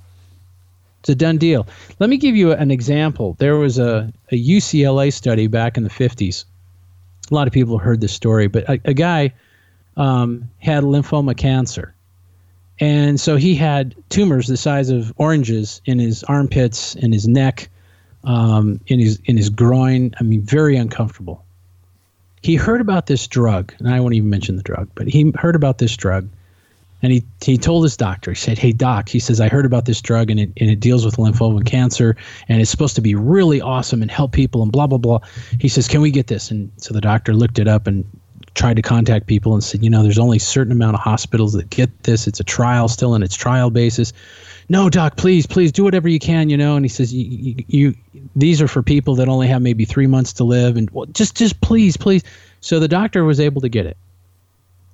[1.00, 1.66] It's a done deal.
[1.98, 3.36] Let me give you an example.
[3.38, 6.46] There was a, a UCLA study back in the 50s.
[7.30, 9.34] A lot of people heard this story, but a, a guy
[9.98, 11.94] um, had lymphoma cancer.
[12.80, 17.68] And so he had tumors the size of oranges in his armpits, in his neck,
[18.24, 20.14] um, in his in his groin.
[20.20, 21.44] I mean, very uncomfortable.
[22.40, 25.56] He heard about this drug, and I won't even mention the drug, but he heard
[25.56, 26.28] about this drug,
[27.02, 28.30] and he he told his doctor.
[28.30, 30.78] He said, "Hey doc," he says, "I heard about this drug, and it and it
[30.78, 32.16] deals with lymphoma cancer,
[32.48, 35.18] and it's supposed to be really awesome and help people, and blah blah blah."
[35.58, 38.04] He says, "Can we get this?" And so the doctor looked it up and
[38.58, 41.52] tried to contact people and said, you know, there's only a certain amount of hospitals
[41.52, 42.26] that get this.
[42.26, 44.12] It's a trial still in its trial basis.
[44.68, 46.74] No, doc, please, please do whatever you can, you know.
[46.74, 47.94] And he says, you, you, you
[48.34, 51.36] these are for people that only have maybe three months to live, and well, just,
[51.36, 52.24] just please, please.
[52.60, 53.96] So the doctor was able to get it,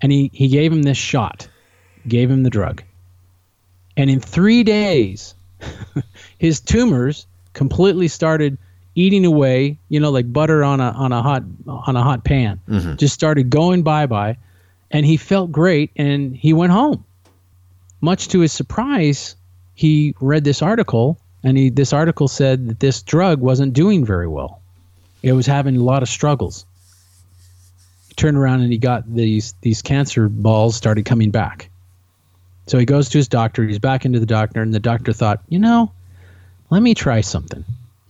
[0.01, 1.49] and he he gave him this shot,
[2.07, 2.85] gave him the drug,
[3.97, 5.35] and in three days,
[6.39, 8.59] his tumors completely started
[8.95, 12.61] eating away, you know, like butter on a on a hot on a hot pan.
[12.69, 12.97] Mm-hmm.
[12.97, 14.37] Just started going bye bye,
[14.91, 17.05] and he felt great, and he went home.
[18.01, 19.37] Much to his surprise,
[19.75, 24.29] he read this article, and he this article said that this drug wasn't doing very
[24.29, 24.61] well.
[25.23, 26.67] It was having a lot of struggles.
[28.09, 31.71] He turned around and he got these these cancer balls started coming back.
[32.67, 33.65] So he goes to his doctor.
[33.65, 35.93] He's back into the doctor, and the doctor thought, you know,
[36.71, 37.65] let me try something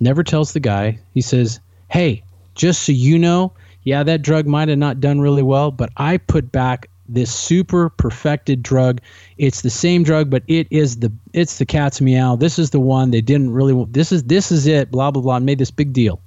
[0.05, 0.99] never tells the guy.
[1.15, 1.59] He says,
[1.91, 2.23] Hey,
[2.55, 6.19] just so you know, yeah, that drug might have not done really well, but I
[6.19, 9.01] put back this super perfected drug.
[9.37, 12.37] It's the same drug, but it is the it's the cat's meow.
[12.37, 15.37] This is the one they didn't really this is this is it, blah blah blah,
[15.37, 16.21] and made this big deal.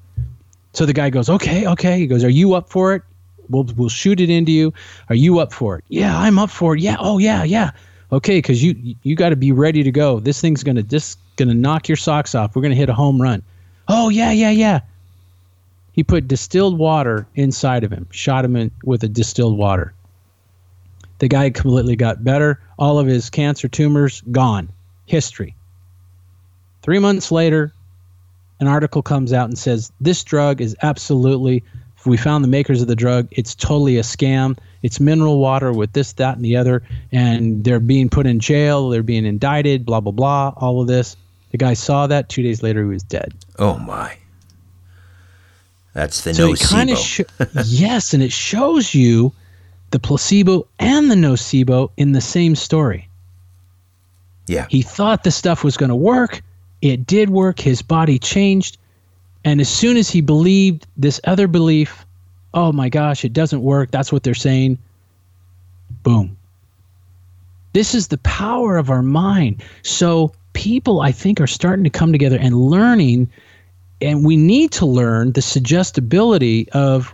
[0.73, 1.97] So the guy goes, Okay, okay.
[1.97, 3.01] He goes, Are you up for it?
[3.49, 4.73] We'll we'll shoot it into you.
[5.09, 5.85] Are you up for it?
[5.87, 6.81] Yeah, I'm up for it.
[6.81, 7.71] Yeah, oh yeah, yeah.
[8.11, 10.19] Okay, because you you got to be ready to go.
[10.19, 12.55] This thing's gonna just gonna knock your socks off.
[12.55, 13.41] We're gonna hit a home run.
[13.87, 14.81] Oh, yeah, yeah, yeah.
[15.93, 19.93] He put distilled water inside of him, shot him in with a distilled water.
[21.19, 22.61] The guy completely got better.
[22.77, 24.69] All of his cancer tumors gone.
[25.05, 25.55] History.
[26.83, 27.73] Three months later,
[28.59, 31.63] an article comes out and says this drug is absolutely,
[32.05, 34.57] we found the makers of the drug, it's totally a scam.
[34.83, 36.83] It's mineral water with this, that, and the other.
[37.11, 38.89] And they're being put in jail.
[38.89, 41.17] They're being indicted, blah, blah, blah, all of this.
[41.51, 42.29] The guy saw that.
[42.29, 43.33] Two days later, he was dead.
[43.57, 44.17] Oh my.
[45.93, 46.95] That's the so nocebo.
[46.97, 47.21] sh-
[47.65, 49.31] yes, and it shows you
[49.91, 53.07] the placebo and the nocebo in the same story.
[54.47, 54.67] yeah.
[54.69, 56.41] He thought the stuff was going to work.
[56.81, 57.59] It did work.
[57.59, 58.77] His body changed,
[59.43, 62.05] and as soon as he believed this other belief,
[62.53, 63.89] oh my gosh, it doesn't work.
[63.89, 64.77] That's what they're saying.
[66.03, 66.37] Boom.
[67.73, 69.63] This is the power of our mind.
[69.81, 73.29] So people, I think, are starting to come together and learning
[74.01, 77.13] and we need to learn the suggestibility of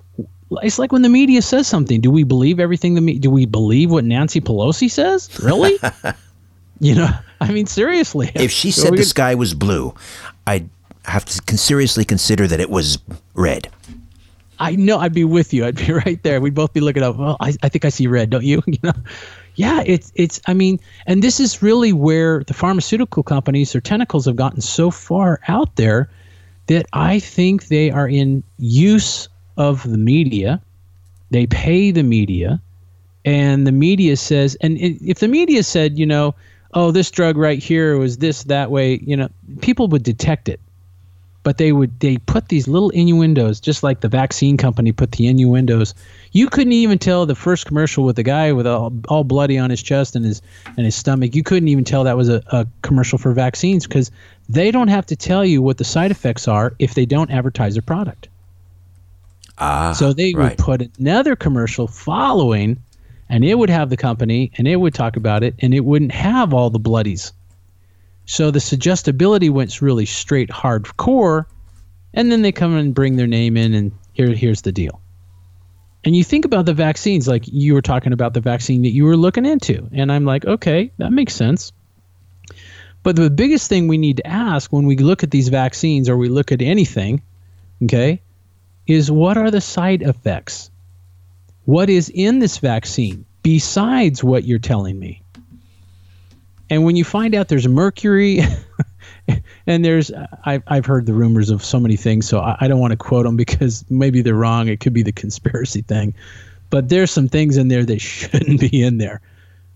[0.61, 1.99] it's like when the media says something.
[2.01, 5.29] Do we believe everything the me- do we believe what nancy pelosi says?
[5.41, 5.77] Really?
[6.79, 8.29] You know i mean seriously.
[8.35, 9.93] If she said the gonna- sky was blue,
[10.45, 10.69] I'd
[11.05, 12.97] have to seriously consider that it was
[13.35, 13.69] red.
[14.63, 17.15] I know i'd be with you i'd be right there we'd both be looking up
[17.17, 18.93] well i, I think i see red don't you you know
[19.55, 24.25] yeah it's it's i mean and this is really where the pharmaceutical companies their tentacles
[24.25, 26.09] have gotten so far out there
[26.67, 30.61] that I think they are in use of the media.
[31.29, 32.61] They pay the media,
[33.25, 36.35] and the media says, and if the media said, you know,
[36.73, 39.29] oh, this drug right here was this that way, you know,
[39.61, 40.59] people would detect it.
[41.43, 45.27] But they would they put these little innuendos, just like the vaccine company put the
[45.27, 45.93] innuendos.
[46.31, 49.69] You couldn't even tell the first commercial with the guy with all, all bloody on
[49.69, 50.41] his chest and his
[50.77, 51.35] and his stomach.
[51.35, 54.09] You couldn't even tell that was a, a commercial for vaccines because
[54.49, 57.75] they don't have to tell you what the side effects are if they don't advertise
[57.75, 58.29] their product.
[59.57, 60.49] Ah, So they right.
[60.49, 62.77] would put another commercial following,
[63.29, 66.11] and it would have the company, and it would talk about it, and it wouldn't
[66.11, 67.33] have all the bloodies.
[68.25, 71.45] So the suggestibility went really straight hardcore,
[72.13, 75.01] and then they come and bring their name in, and here here's the deal.
[76.05, 79.05] And you think about the vaccines, like you were talking about the vaccine that you
[79.05, 81.71] were looking into, and I'm like, okay, that makes sense.
[83.03, 86.17] But the biggest thing we need to ask when we look at these vaccines or
[86.17, 87.21] we look at anything,
[87.83, 88.21] okay,
[88.87, 90.71] is what are the side effects?
[91.65, 95.21] What is in this vaccine besides what you're telling me?
[96.73, 98.39] And when you find out there's mercury,
[99.67, 100.11] and there's,
[100.43, 102.97] I've, I've heard the rumors of so many things, so I, I don't want to
[102.97, 104.67] quote them because maybe they're wrong.
[104.67, 106.15] It could be the conspiracy thing.
[106.71, 109.21] But there's some things in there that shouldn't be in there.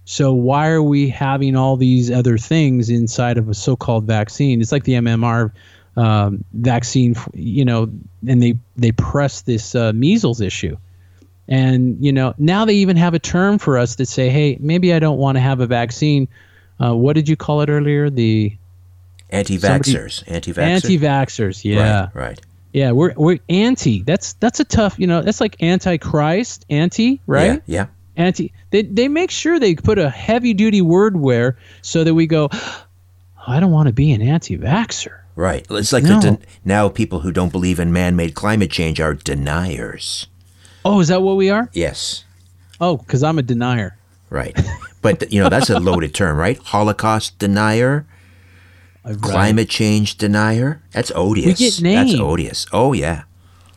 [0.05, 4.59] So why are we having all these other things inside of a so-called vaccine?
[4.59, 5.51] It's like the MMR
[5.97, 7.91] um, vaccine, you know,
[8.27, 10.77] and they they press this uh, measles issue,
[11.47, 14.93] and you know now they even have a term for us that say, hey, maybe
[14.93, 16.27] I don't want to have a vaccine.
[16.79, 18.09] Uh, what did you call it earlier?
[18.09, 18.55] The
[19.29, 20.23] Anti-vaxxers.
[20.27, 20.57] Anti-vaxxers.
[20.57, 21.63] anti-vaxxers.
[21.65, 22.15] Yeah, Right.
[22.15, 22.41] Right.
[22.71, 24.03] yeah, we're we're anti.
[24.03, 27.61] That's that's a tough, you know, that's like anti-Christ, anti, right?
[27.65, 27.87] Yeah.
[28.15, 28.23] yeah.
[28.25, 32.49] anti they, they make sure they put a heavy duty wordware so that we go
[33.47, 35.67] i don't want to be an anti-vaxxer Right.
[35.69, 36.15] It's like No.
[36.19, 40.25] the den- now people who don't believe in man-made climate change are deniers.
[40.83, 42.23] oh is that what we are Yes.
[42.81, 43.95] oh because i'm a denier
[44.31, 44.57] Right.
[45.01, 46.57] But you know that's a loaded term, right?
[46.57, 48.05] Holocaust denier,
[49.05, 49.21] Right.
[49.21, 50.81] climate change denier.
[50.91, 51.59] That's odious.
[51.59, 52.65] We get That's odious.
[52.73, 53.23] Oh yeah.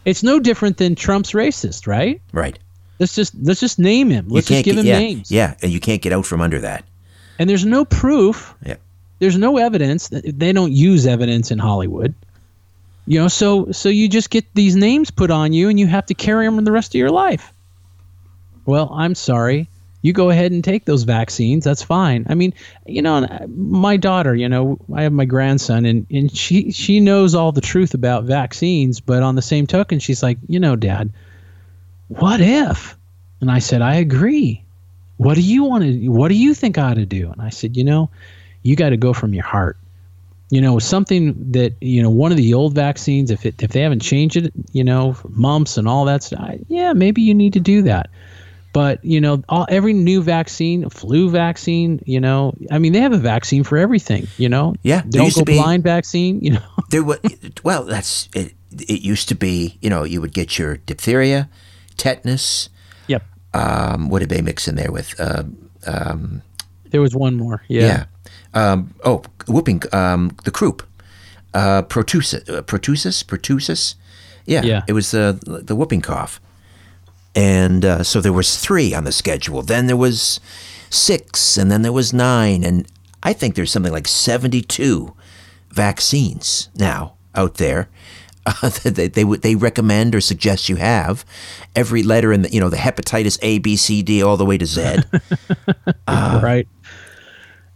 [0.04, 2.58] it's no different than trump's racist right Right.
[2.98, 5.70] let's just let's just name him let's just give get, him yeah, names Yeah, and
[5.70, 6.84] you can't get out from under that.
[7.38, 8.76] and there's no proof Yeah.
[9.20, 12.14] there's no evidence they don't use evidence in hollywood
[13.06, 16.06] you know so so you just get these names put on you and you have
[16.06, 17.52] to carry them the rest of your life
[18.66, 19.68] well i'm sorry
[20.02, 22.26] you go ahead and take those vaccines that's fine.
[22.28, 22.54] I mean
[22.86, 27.00] you know uh, my daughter you know i have my grandson and and she she
[27.00, 30.76] knows all the truth about vaccines but on the same token she's like you know
[30.76, 31.12] dad
[32.08, 32.96] what if?
[33.40, 34.64] And i said i agree.
[35.16, 37.30] What do you want to what do you think i ought to do?
[37.30, 38.10] And i said you know
[38.62, 39.76] you got to go from your heart.
[40.50, 43.82] You know something that you know one of the old vaccines if it if they
[43.82, 47.60] haven't changed it you know mumps and all that stuff yeah maybe you need to
[47.60, 48.10] do that
[48.72, 53.12] but you know all, every new vaccine flu vaccine you know i mean they have
[53.12, 57.02] a vaccine for everything you know Yeah, don't go be- blind vaccine you know There
[57.04, 57.18] was
[57.64, 58.54] well, that's it.
[58.72, 61.48] It used to be, you know, you would get your diphtheria,
[61.96, 62.68] tetanus.
[63.08, 63.22] yep
[63.54, 65.14] Um, what did they mix in there with?
[65.18, 65.44] Uh,
[66.90, 68.04] there was one more yeah, yeah.
[68.54, 69.82] Um, oh, whooping.
[69.92, 70.82] Um, the croup.
[71.54, 72.48] Uh, protusis.
[72.48, 73.24] Uh, protusis.
[73.24, 73.94] Protusis.
[74.46, 74.62] Yeah.
[74.62, 74.82] Yeah.
[74.88, 76.40] It was the the whooping cough.
[77.34, 79.62] And uh, so there was three on the schedule.
[79.62, 80.40] Then there was
[80.90, 82.90] six, and then there was nine, and
[83.22, 85.14] I think there's something like seventy-two
[85.70, 87.88] vaccines now out there.
[88.46, 91.24] Uh, that they they they recommend or suggest you have
[91.76, 94.58] every letter in the you know the hepatitis A B C D all the way
[94.58, 94.96] to Z.
[96.08, 96.66] right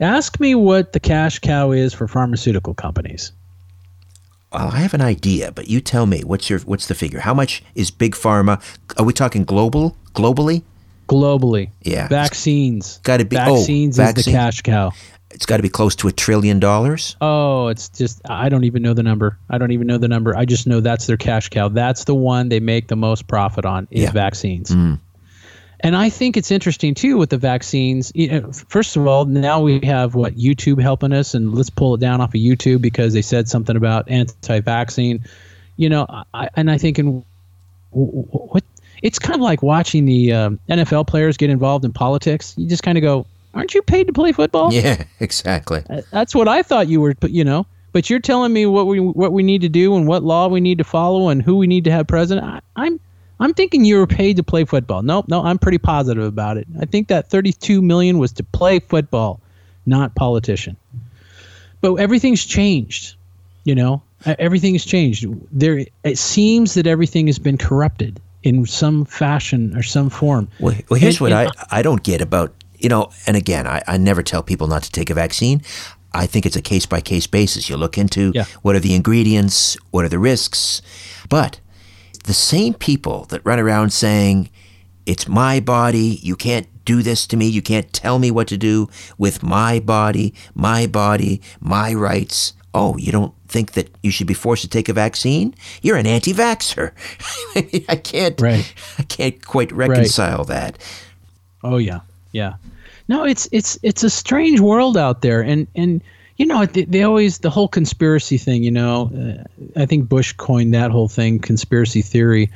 [0.00, 3.32] ask me what the cash cow is for pharmaceutical companies
[4.54, 7.20] Well, I have an idea, but you tell me what's your what's the figure?
[7.20, 8.62] How much is big pharma?
[8.98, 10.62] Are we talking global, globally?
[11.06, 12.08] globally Yeah.
[12.08, 14.90] vaccines Gotta be- oh, vaccines is the cash cow
[15.30, 17.16] It's got to be close to a trillion dollars.
[17.20, 19.36] Oh, it's just I don't even know the number.
[19.50, 20.36] I don't even know the number.
[20.36, 21.68] I just know that's their cash cow.
[21.68, 24.12] That's the one they make the most profit on is Yeah.
[24.12, 25.00] Mm.
[25.84, 28.10] And I think it's interesting too with the vaccines.
[28.14, 31.94] You know, First of all, now we have what YouTube helping us, and let's pull
[31.94, 35.22] it down off of YouTube because they said something about anti-vaccine.
[35.76, 37.22] You know, I, and I think in
[37.90, 38.64] what
[39.02, 42.54] it's kind of like watching the um, NFL players get involved in politics.
[42.56, 45.84] You just kind of go, "Aren't you paid to play football?" Yeah, exactly.
[46.10, 47.66] That's what I thought you were, you know.
[47.92, 50.60] But you're telling me what we what we need to do and what law we
[50.60, 52.46] need to follow and who we need to have president.
[52.46, 53.00] I, I'm
[53.40, 55.02] I'm thinking you were paid to play football.
[55.02, 56.66] Nope, no, I'm pretty positive about it.
[56.80, 59.40] I think that 32 million was to play football,
[59.86, 60.76] not politician.
[61.80, 63.16] But everything's changed,
[63.64, 64.02] you know.
[64.24, 65.26] Everything's changed.
[65.52, 70.48] There, it seems that everything has been corrupted in some fashion or some form.
[70.60, 73.10] Well, well here's And- what I I don't get about you know.
[73.26, 75.62] And again, I, I never tell people not to take a vaccine.
[76.14, 77.68] I think it's a case by case basis.
[77.68, 78.44] You look into Yeah.
[78.62, 80.80] what are the ingredients, what are the risks.
[81.28, 81.60] But
[82.24, 84.50] the same people that run around saying,
[85.06, 88.56] it's my body, you can't do this to me, you can't tell me what to
[88.56, 92.54] do with my body, my body, my rights.
[92.74, 95.54] Oh, you don't think that you should be forced to take a vaccine?
[95.80, 96.92] You're an anti vaxxer.
[97.88, 98.74] I can't Right.
[98.98, 100.78] I can't quite reconcile that.
[101.62, 102.00] Oh yeah,
[102.32, 102.54] yeah.
[103.06, 106.02] No, it's it's it's a strange world out there, and and
[106.36, 108.62] you know they, they always the whole conspiracy thing.
[108.62, 109.10] You know,
[109.76, 112.50] uh, I think Bush coined that whole thing, conspiracy theory,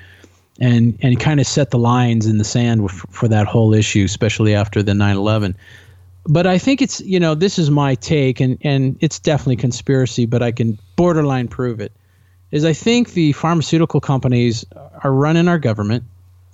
[0.60, 4.04] and and kind of set the lines in the sand with, for that whole issue,
[4.04, 5.54] especially after the 9/11.
[6.24, 10.26] But I think it's you know this is my take, and and it's definitely conspiracy,
[10.26, 11.92] but I can borderline prove it.
[12.50, 14.64] Is I think the pharmaceutical companies
[15.04, 16.04] are running our government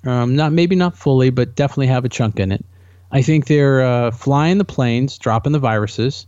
[0.06, 2.64] um, not maybe not fully, but definitely have a chunk in it.
[3.10, 6.26] I think they're uh, flying the planes, dropping the viruses,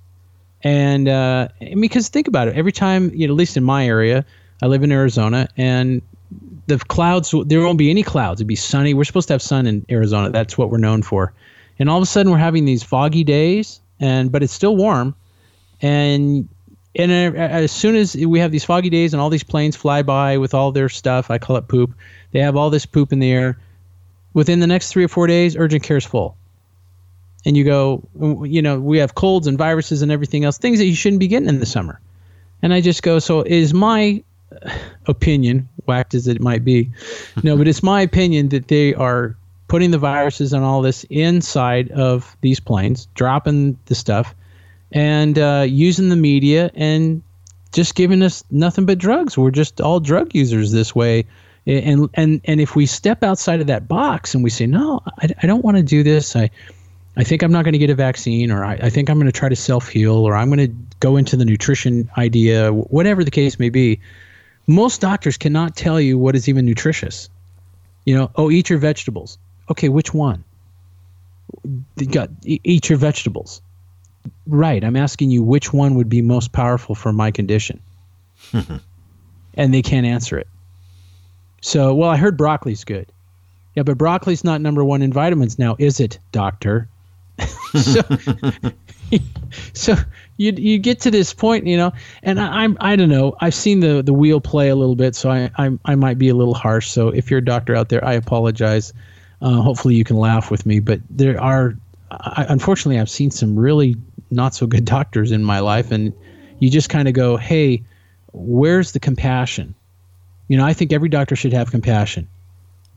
[0.62, 1.48] and uh,
[1.80, 2.56] because think about it.
[2.56, 4.24] Every time, you know, at least in my area,
[4.62, 6.02] I live in Arizona, and
[6.66, 8.40] the clouds there won't be any clouds.
[8.40, 8.94] It'd be sunny.
[8.94, 10.30] We're supposed to have sun in Arizona.
[10.30, 11.32] That's what we're known for.
[11.78, 15.14] And all of a sudden, we're having these foggy days, and but it's still warm,
[15.82, 16.48] and
[16.94, 20.02] and uh, as soon as we have these foggy days and all these planes fly
[20.02, 21.94] by with all their stuff, I call it poop.
[22.32, 23.58] They have all this poop in the air.
[24.32, 26.36] Within the next three or four days, urgent care is full.
[27.46, 28.02] And you go,
[28.44, 31.28] you know, we have colds and viruses and everything else, things that you shouldn't be
[31.28, 32.00] getting in the summer.
[32.60, 34.22] And I just go, so is my
[35.06, 36.90] opinion, whacked as it might be,
[37.42, 39.36] no, but it's my opinion that they are
[39.68, 44.34] putting the viruses and all this inside of these planes, dropping the stuff,
[44.92, 47.22] and uh, using the media and
[47.72, 49.36] just giving us nothing but drugs.
[49.36, 51.26] We're just all drug users this way.
[51.66, 55.28] And and and if we step outside of that box and we say, no, I,
[55.42, 56.36] I don't want to do this.
[56.36, 56.50] I
[57.16, 59.26] I think I'm not going to get a vaccine, or I, I think I'm going
[59.26, 63.24] to try to self heal, or I'm going to go into the nutrition idea, whatever
[63.24, 64.00] the case may be.
[64.66, 67.28] Most doctors cannot tell you what is even nutritious.
[68.04, 69.38] You know, oh, eat your vegetables.
[69.70, 70.44] Okay, which one?
[72.10, 73.62] Got eat your vegetables.
[74.46, 74.82] Right.
[74.82, 77.80] I'm asking you which one would be most powerful for my condition.
[78.52, 78.76] Mm-hmm.
[79.54, 80.46] and they can't answer it.
[81.62, 83.10] So, well, I heard broccoli's good.
[83.74, 86.88] Yeah, but broccoli's not number one in vitamins now, is it, doctor?
[87.74, 88.00] so,
[89.72, 89.94] so
[90.36, 93.36] you you get to this point, you know, and I, I'm I don't know.
[93.40, 96.28] I've seen the the wheel play a little bit, so I I, I might be
[96.28, 96.88] a little harsh.
[96.88, 98.92] So if you're a doctor out there, I apologize.
[99.42, 101.76] Uh, hopefully you can laugh with me, but there are,
[102.10, 103.96] I, unfortunately, I've seen some really
[104.30, 106.12] not so good doctors in my life, and
[106.58, 107.84] you just kind of go, hey,
[108.32, 109.74] where's the compassion?
[110.48, 112.28] You know, I think every doctor should have compassion.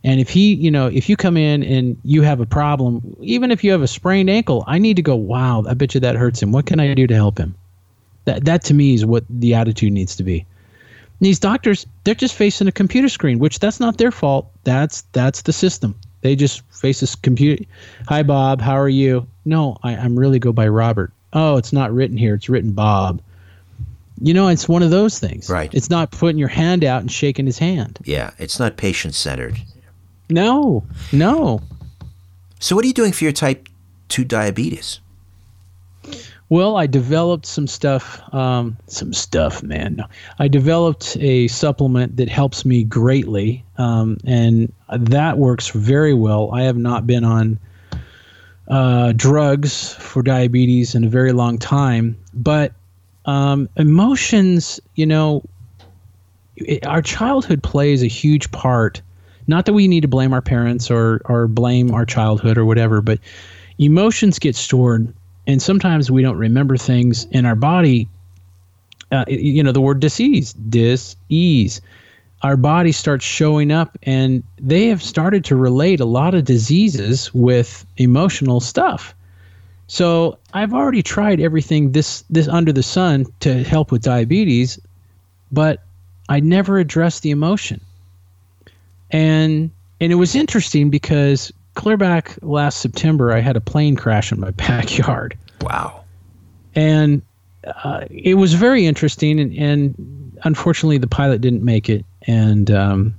[0.04, 3.52] And if he, you know, if you come in and you have a problem, even
[3.52, 6.16] if you have a sprained ankle, I need to go, wow, I bet you that
[6.16, 6.52] hurts him.
[6.52, 7.56] What can I do to help him?
[8.26, 10.46] That that to me is what the attitude needs to be.
[11.20, 14.50] These doctors, they're just facing a computer screen, which that's not their fault.
[14.64, 15.96] That's that's the system.
[16.22, 17.66] They just face this computer.
[18.08, 19.28] Hi Bob, how are you?
[19.44, 21.12] No, I, I'm really go by Robert.
[21.34, 22.36] Oh, it's not written here.
[22.36, 23.22] It's written Bob.
[24.22, 25.50] You know, it's one of those things.
[25.50, 25.74] Right.
[25.74, 28.00] It's not putting your hand out and shaking his hand.
[28.04, 29.60] Yeah, it's not patient centered.
[30.30, 31.62] No, no.
[32.60, 33.68] So, what are you doing for your type
[34.10, 35.00] 2 diabetes?
[36.50, 38.22] Well, I developed some stuff.
[38.34, 39.98] Um, some stuff, man.
[39.98, 40.06] No.
[40.40, 46.52] I developed a supplement that helps me greatly, um, and that works very well.
[46.52, 47.60] I have not been on
[48.68, 52.74] uh, drugs for diabetes in a very long time, but
[53.26, 55.44] um, emotions, you know,
[56.56, 59.02] it, our childhood plays a huge part.
[59.50, 63.02] Not that we need to blame our parents or or blame our childhood or whatever,
[63.02, 63.20] but
[63.80, 65.12] emotions get stored
[65.48, 68.08] and sometimes we don't remember things in our body.
[69.12, 71.82] Uh, you know the word disease dis-ease.
[72.44, 77.34] Our body starts showing up and they have started to relate a lot of diseases
[77.34, 79.16] with emotional stuff.
[79.88, 84.80] So i've already tried everything this this under the sun to help with diabetes
[85.52, 85.84] but
[86.30, 87.82] i never addressed the emotion
[89.12, 94.32] and and it was interesting because clear back last September, I had a plane crash
[94.32, 96.04] in my backyard, Wow.
[96.76, 97.22] and
[97.84, 99.40] uh, it was very interesting.
[99.40, 103.16] And, and unfortunately, the pilot didn't make it, and um,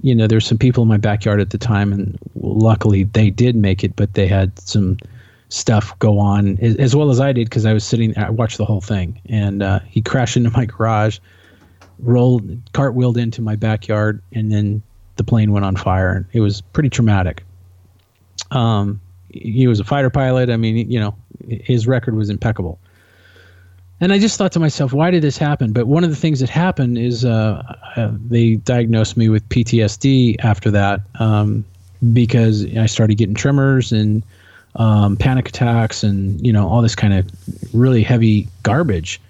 [0.00, 3.56] you know, there's some people in my backyard at the time, and luckily they did
[3.56, 4.98] make it, but they had some
[5.50, 8.16] stuff go on as, as well as I did because I was sitting.
[8.18, 11.18] I watched the whole thing, and uh, he crashed into my garage,
[12.00, 14.82] rolled, cartwheeled into my backyard, and then
[15.16, 17.44] the plane went on fire, and it was pretty traumatic.
[18.50, 19.00] Um,
[19.30, 20.50] he was a fighter pilot.
[20.50, 21.14] I mean, you know,
[21.48, 22.78] his record was impeccable.
[24.00, 25.72] and I just thought to myself, why did this happen?
[25.72, 27.62] But one of the things that happened is uh,
[27.96, 31.64] uh, they diagnosed me with PTSD after that um,
[32.12, 34.22] because I started getting tremors and
[34.76, 37.26] um, panic attacks and you know all this kind of
[37.72, 39.20] really heavy garbage.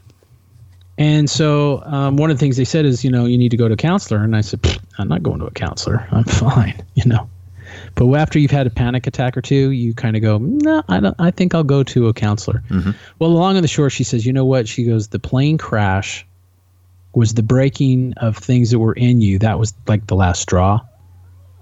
[0.96, 3.56] And so um, one of the things they said is, you know, you need to
[3.56, 4.22] go to a counselor.
[4.22, 4.60] And I said,
[4.98, 6.06] I'm not going to a counselor.
[6.10, 7.28] I'm fine, you know.
[7.96, 11.00] But after you've had a panic attack or two, you kind of go, no, I
[11.00, 11.16] don't.
[11.18, 12.62] I think I'll go to a counselor.
[12.68, 12.92] Mm-hmm.
[13.18, 14.68] Well, along on the short, she says, you know what?
[14.68, 16.26] She goes, the plane crash
[17.14, 19.38] was the breaking of things that were in you.
[19.38, 20.80] That was like the last straw,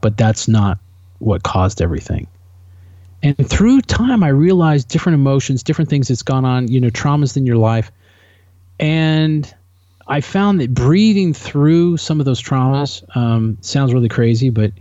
[0.00, 0.78] but that's not
[1.18, 2.26] what caused everything.
[3.22, 7.36] And through time, I realized different emotions, different things that's gone on, you know, traumas
[7.36, 7.92] in your life,
[8.82, 9.54] and
[10.08, 14.72] I found that breathing through some of those traumas um, sounds really crazy, but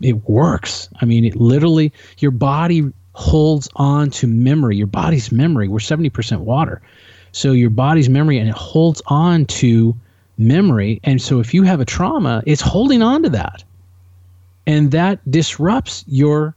[0.00, 0.88] it works.
[1.00, 4.76] I mean, it literally your body holds on to memory.
[4.76, 5.66] Your body's memory.
[5.66, 6.80] We're 70% water.
[7.32, 9.96] So your body's memory and it holds on to
[10.38, 11.00] memory.
[11.02, 13.64] And so if you have a trauma, it's holding on to that.
[14.64, 16.54] And that disrupts your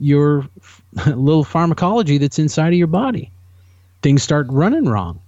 [0.00, 0.48] your
[1.06, 3.30] little pharmacology that's inside of your body.
[4.00, 5.20] Things start running wrong.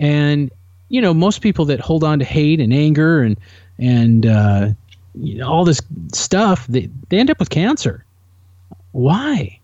[0.00, 0.50] And
[0.88, 3.38] you know, most people that hold on to hate and anger and
[3.78, 4.70] and uh,
[5.14, 5.80] you know, all this
[6.12, 8.04] stuff, they, they end up with cancer.
[8.92, 9.58] Why?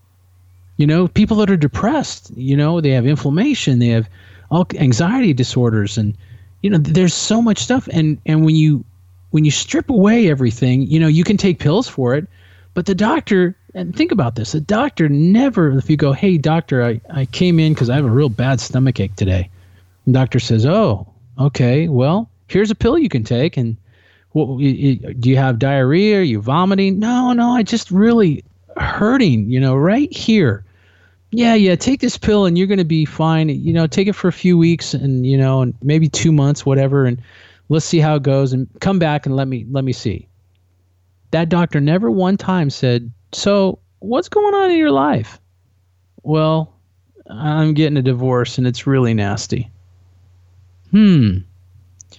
[0.77, 4.07] You know, people that are depressed, you know, they have inflammation, they have
[4.49, 6.15] all anxiety disorders, and
[6.61, 7.89] you know, there's so much stuff.
[7.91, 8.85] And and when you
[9.31, 12.27] when you strip away everything, you know, you can take pills for it,
[12.73, 16.83] but the doctor and think about this, the doctor never if you go, hey doctor,
[16.83, 19.49] I, I came in because I have a real bad stomach ache today.
[20.07, 23.77] The doctor says, Oh, okay, well, here's a pill you can take and
[24.33, 26.19] do you have diarrhea?
[26.19, 26.99] Are you vomiting?
[26.99, 28.43] No, no, I just really
[28.77, 30.63] hurting, you know, right here.
[31.31, 33.49] Yeah, yeah, take this pill and you're going to be fine.
[33.49, 36.65] You know, take it for a few weeks and, you know, and maybe 2 months
[36.65, 37.21] whatever and
[37.69, 40.27] let's see how it goes and come back and let me let me see.
[41.31, 45.39] That doctor never one time said, "So, what's going on in your life?"
[46.23, 46.73] Well,
[47.29, 49.69] I'm getting a divorce and it's really nasty.
[50.91, 51.39] Hmm.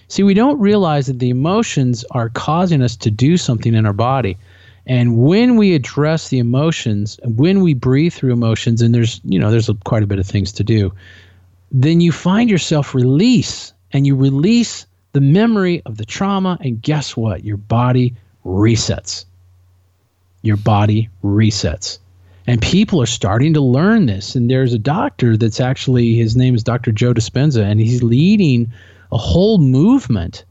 [0.07, 3.93] See, we don't realize that the emotions are causing us to do something in our
[3.93, 4.37] body.
[4.85, 9.51] And when we address the emotions, when we breathe through emotions, and there's, you know,
[9.51, 10.91] there's a, quite a bit of things to do,
[11.71, 16.57] then you find yourself release and you release the memory of the trauma.
[16.61, 17.43] And guess what?
[17.43, 18.15] Your body
[18.45, 19.25] resets.
[20.41, 21.99] Your body resets.
[22.49, 24.33] And people are starting to learn this.
[24.33, 26.91] And there's a doctor that's actually, his name is Dr.
[26.91, 28.71] Joe Dispenza, and he's leading
[29.11, 30.45] a whole movement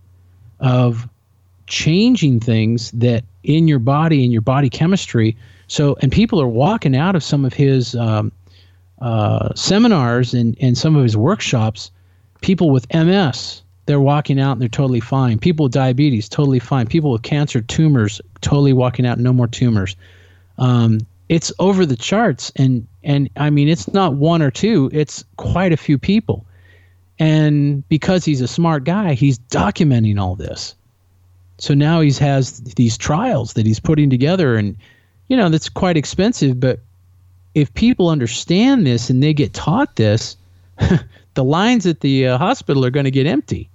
[0.61, 1.09] of
[1.67, 5.37] changing things that in your body in your body chemistry
[5.67, 8.33] so and people are walking out of some of his um,
[9.03, 11.91] uh, seminars and, and some of his workshops
[12.41, 16.87] people with ms they're walking out and they're totally fine people with diabetes totally fine
[16.87, 19.95] people with cancer tumors totally walking out no more tumors
[20.57, 20.99] um,
[21.29, 25.73] it's over the charts and and i mean it's not one or two it's quite
[25.73, 26.47] a few people
[27.19, 30.75] and because he's a smart guy, he's documenting all this.
[31.59, 34.77] So now he has these trials that he's putting together, and
[35.29, 36.61] you know that's quite expensive.
[36.61, 36.81] But
[37.55, 40.37] if people understand this and they get taught this,
[41.35, 43.69] the lines at the uh, hospital are going to get empty.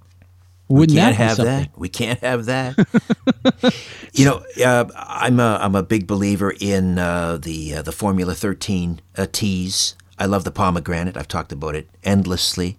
[0.74, 1.78] Wouldn't we can't that have that.
[1.78, 3.74] We can't have that.
[4.12, 8.34] you know, uh, I'm a I'm a big believer in uh, the uh, the Formula
[8.34, 9.96] 13 uh, teas.
[10.18, 11.16] I love the pomegranate.
[11.16, 12.78] I've talked about it endlessly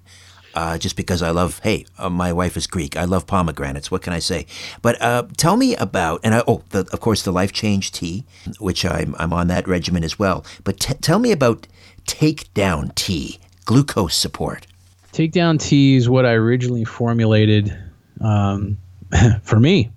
[0.55, 2.95] uh, just because I love, hey, uh, my wife is Greek.
[2.95, 3.91] I love pomegranates.
[3.91, 4.47] What can I say?
[4.81, 8.23] But uh, tell me about, and I, oh, the, of course, the Life Change tea,
[8.59, 10.45] which I'm, I'm on that regimen as well.
[10.63, 11.67] But t- tell me about
[12.05, 14.65] Take Down Tea, glucose support.
[15.11, 17.77] Take Down Tea is what I originally formulated
[18.21, 18.77] um,
[19.43, 19.91] for me,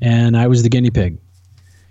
[0.00, 1.18] and I was the guinea pig.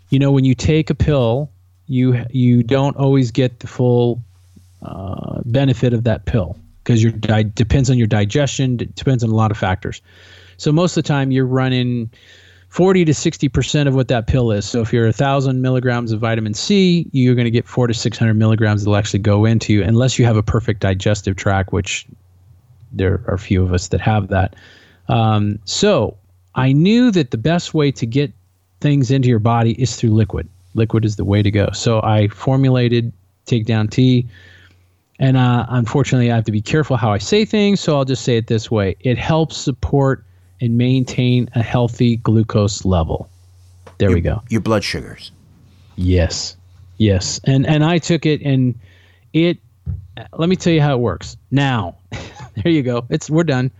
[0.09, 1.49] You know, when you take a pill,
[1.87, 4.21] you you don't always get the full
[4.81, 9.35] uh, benefit of that pill because your di- depends on your digestion, depends on a
[9.35, 10.01] lot of factors.
[10.57, 12.09] So most of the time you're running
[12.69, 14.65] 40 to 60 percent of what that pill is.
[14.65, 17.93] So if you're a thousand milligrams of vitamin C, you're going to get four to
[17.93, 22.05] 600 milligrams that'll actually go into you, unless you have a perfect digestive tract, which
[22.91, 24.55] there are few of us that have that.
[25.09, 26.17] Um, so
[26.55, 28.31] I knew that the best way to get
[28.81, 30.47] things into your body is through liquid.
[30.75, 31.69] Liquid is the way to go.
[31.73, 33.11] So I formulated
[33.45, 34.27] Take Down Tea
[35.19, 38.23] and uh, unfortunately, I have to be careful how I say things, so I'll just
[38.23, 40.23] say it this way it helps support
[40.59, 43.29] and maintain a healthy glucose level.
[43.99, 44.41] There your, we go.
[44.49, 45.31] Your blood sugars.
[45.95, 46.57] Yes.
[46.97, 47.39] Yes.
[47.43, 48.77] And and I took it and
[49.33, 49.59] it
[50.33, 51.37] Let me tell you how it works.
[51.51, 53.05] Now, there you go.
[53.09, 53.71] It's we're done.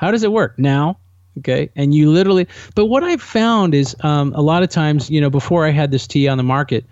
[0.00, 0.96] How does it work now?
[1.38, 2.48] Okay, and you literally.
[2.74, 5.90] But what I've found is um, a lot of times, you know, before I had
[5.90, 6.86] this tea on the market,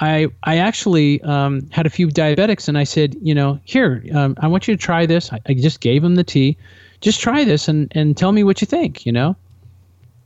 [0.00, 4.36] I I actually um, had a few diabetics, and I said, you know, here, um,
[4.38, 5.32] I want you to try this.
[5.32, 6.58] I, I just gave them the tea.
[7.00, 9.06] Just try this and and tell me what you think.
[9.06, 9.34] You know,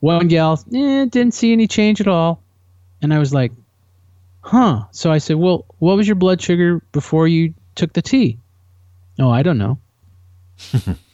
[0.01, 2.43] one gal eh, didn't see any change at all,
[3.03, 3.53] and I was like,
[4.41, 4.83] huh.
[4.91, 8.37] So I said, well, what was your blood sugar before you took the tea?
[9.21, 9.79] Oh, I don't know.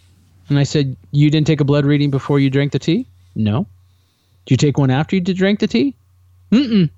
[0.52, 3.06] and I said, you didn't take a blood reading before you drank the tea?
[3.34, 3.66] No.
[4.44, 5.96] Did you take one after you did drink the tea?
[6.50, 6.90] Mm-mm.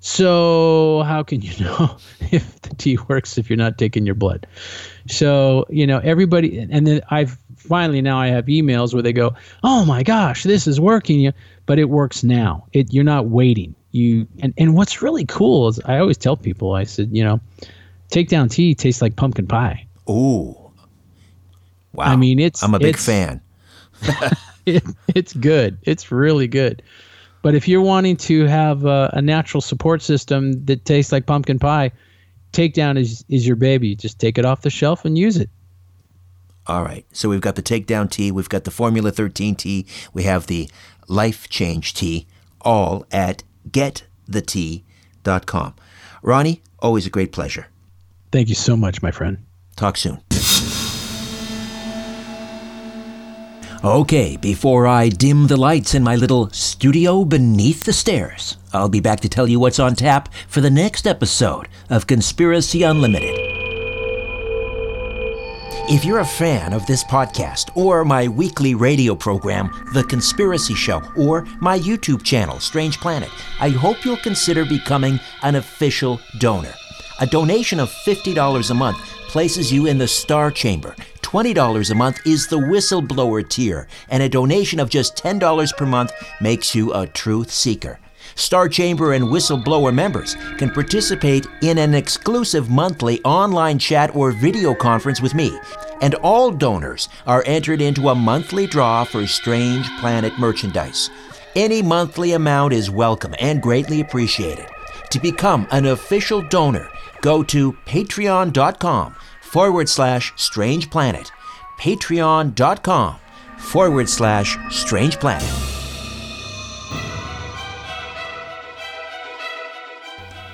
[0.00, 1.96] So how can you know
[2.32, 4.46] if the tea works if you're not taking your blood?
[5.08, 9.34] So you know everybody, and then I've finally now I have emails where they go,
[9.62, 11.32] "Oh my gosh, this is working,"
[11.66, 12.66] but it works now.
[12.72, 13.76] It you're not waiting.
[13.92, 17.40] You and and what's really cool is I always tell people I said you know,
[18.10, 19.86] take down tea tastes like pumpkin pie.
[20.10, 20.61] Ooh.
[21.92, 22.06] Wow.
[22.06, 23.40] I mean, it's- I'm a big fan.
[24.66, 24.82] it,
[25.14, 25.78] it's good.
[25.82, 26.82] It's really good.
[27.42, 31.58] But if you're wanting to have a, a natural support system that tastes like pumpkin
[31.58, 31.90] pie,
[32.52, 33.96] Takedown is is your baby.
[33.96, 35.50] Just take it off the shelf and use it.
[36.66, 37.04] All right.
[37.12, 40.70] So we've got the takedown tea, we've got the Formula 13 tea, we have the
[41.08, 42.26] Life Change tea,
[42.60, 45.74] all at getthetea.com.
[46.22, 47.66] Ronnie, always a great pleasure.
[48.30, 49.38] Thank you so much, my friend.
[49.74, 50.20] Talk soon.
[53.84, 59.00] Okay, before I dim the lights in my little studio beneath the stairs, I'll be
[59.00, 63.34] back to tell you what's on tap for the next episode of Conspiracy Unlimited.
[65.90, 71.02] If you're a fan of this podcast, or my weekly radio program, The Conspiracy Show,
[71.16, 76.72] or my YouTube channel, Strange Planet, I hope you'll consider becoming an official donor.
[77.18, 80.94] A donation of $50 a month places you in the Star Chamber.
[81.32, 86.12] $20 a month is the whistleblower tier, and a donation of just $10 per month
[86.42, 87.98] makes you a truth seeker.
[88.34, 94.74] Star Chamber and Whistleblower members can participate in an exclusive monthly online chat or video
[94.74, 95.58] conference with me.
[96.02, 101.08] And all donors are entered into a monthly draw for Strange Planet merchandise.
[101.56, 104.66] Any monthly amount is welcome and greatly appreciated.
[105.08, 106.90] To become an official donor,
[107.22, 109.14] go to patreon.com
[109.52, 111.30] forward slash strange planet.
[111.78, 113.16] Patreon.com
[113.58, 115.48] forward slash strange planet.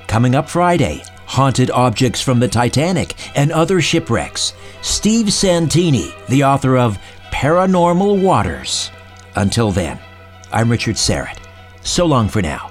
[0.08, 4.54] Coming up Friday, haunted objects from the Titanic and other shipwrecks.
[4.82, 6.98] Steve Santini, the author of
[7.30, 8.90] Paranormal Waters.
[9.36, 9.98] Until then,
[10.50, 11.38] I'm Richard Syrett.
[11.82, 12.70] So long for now.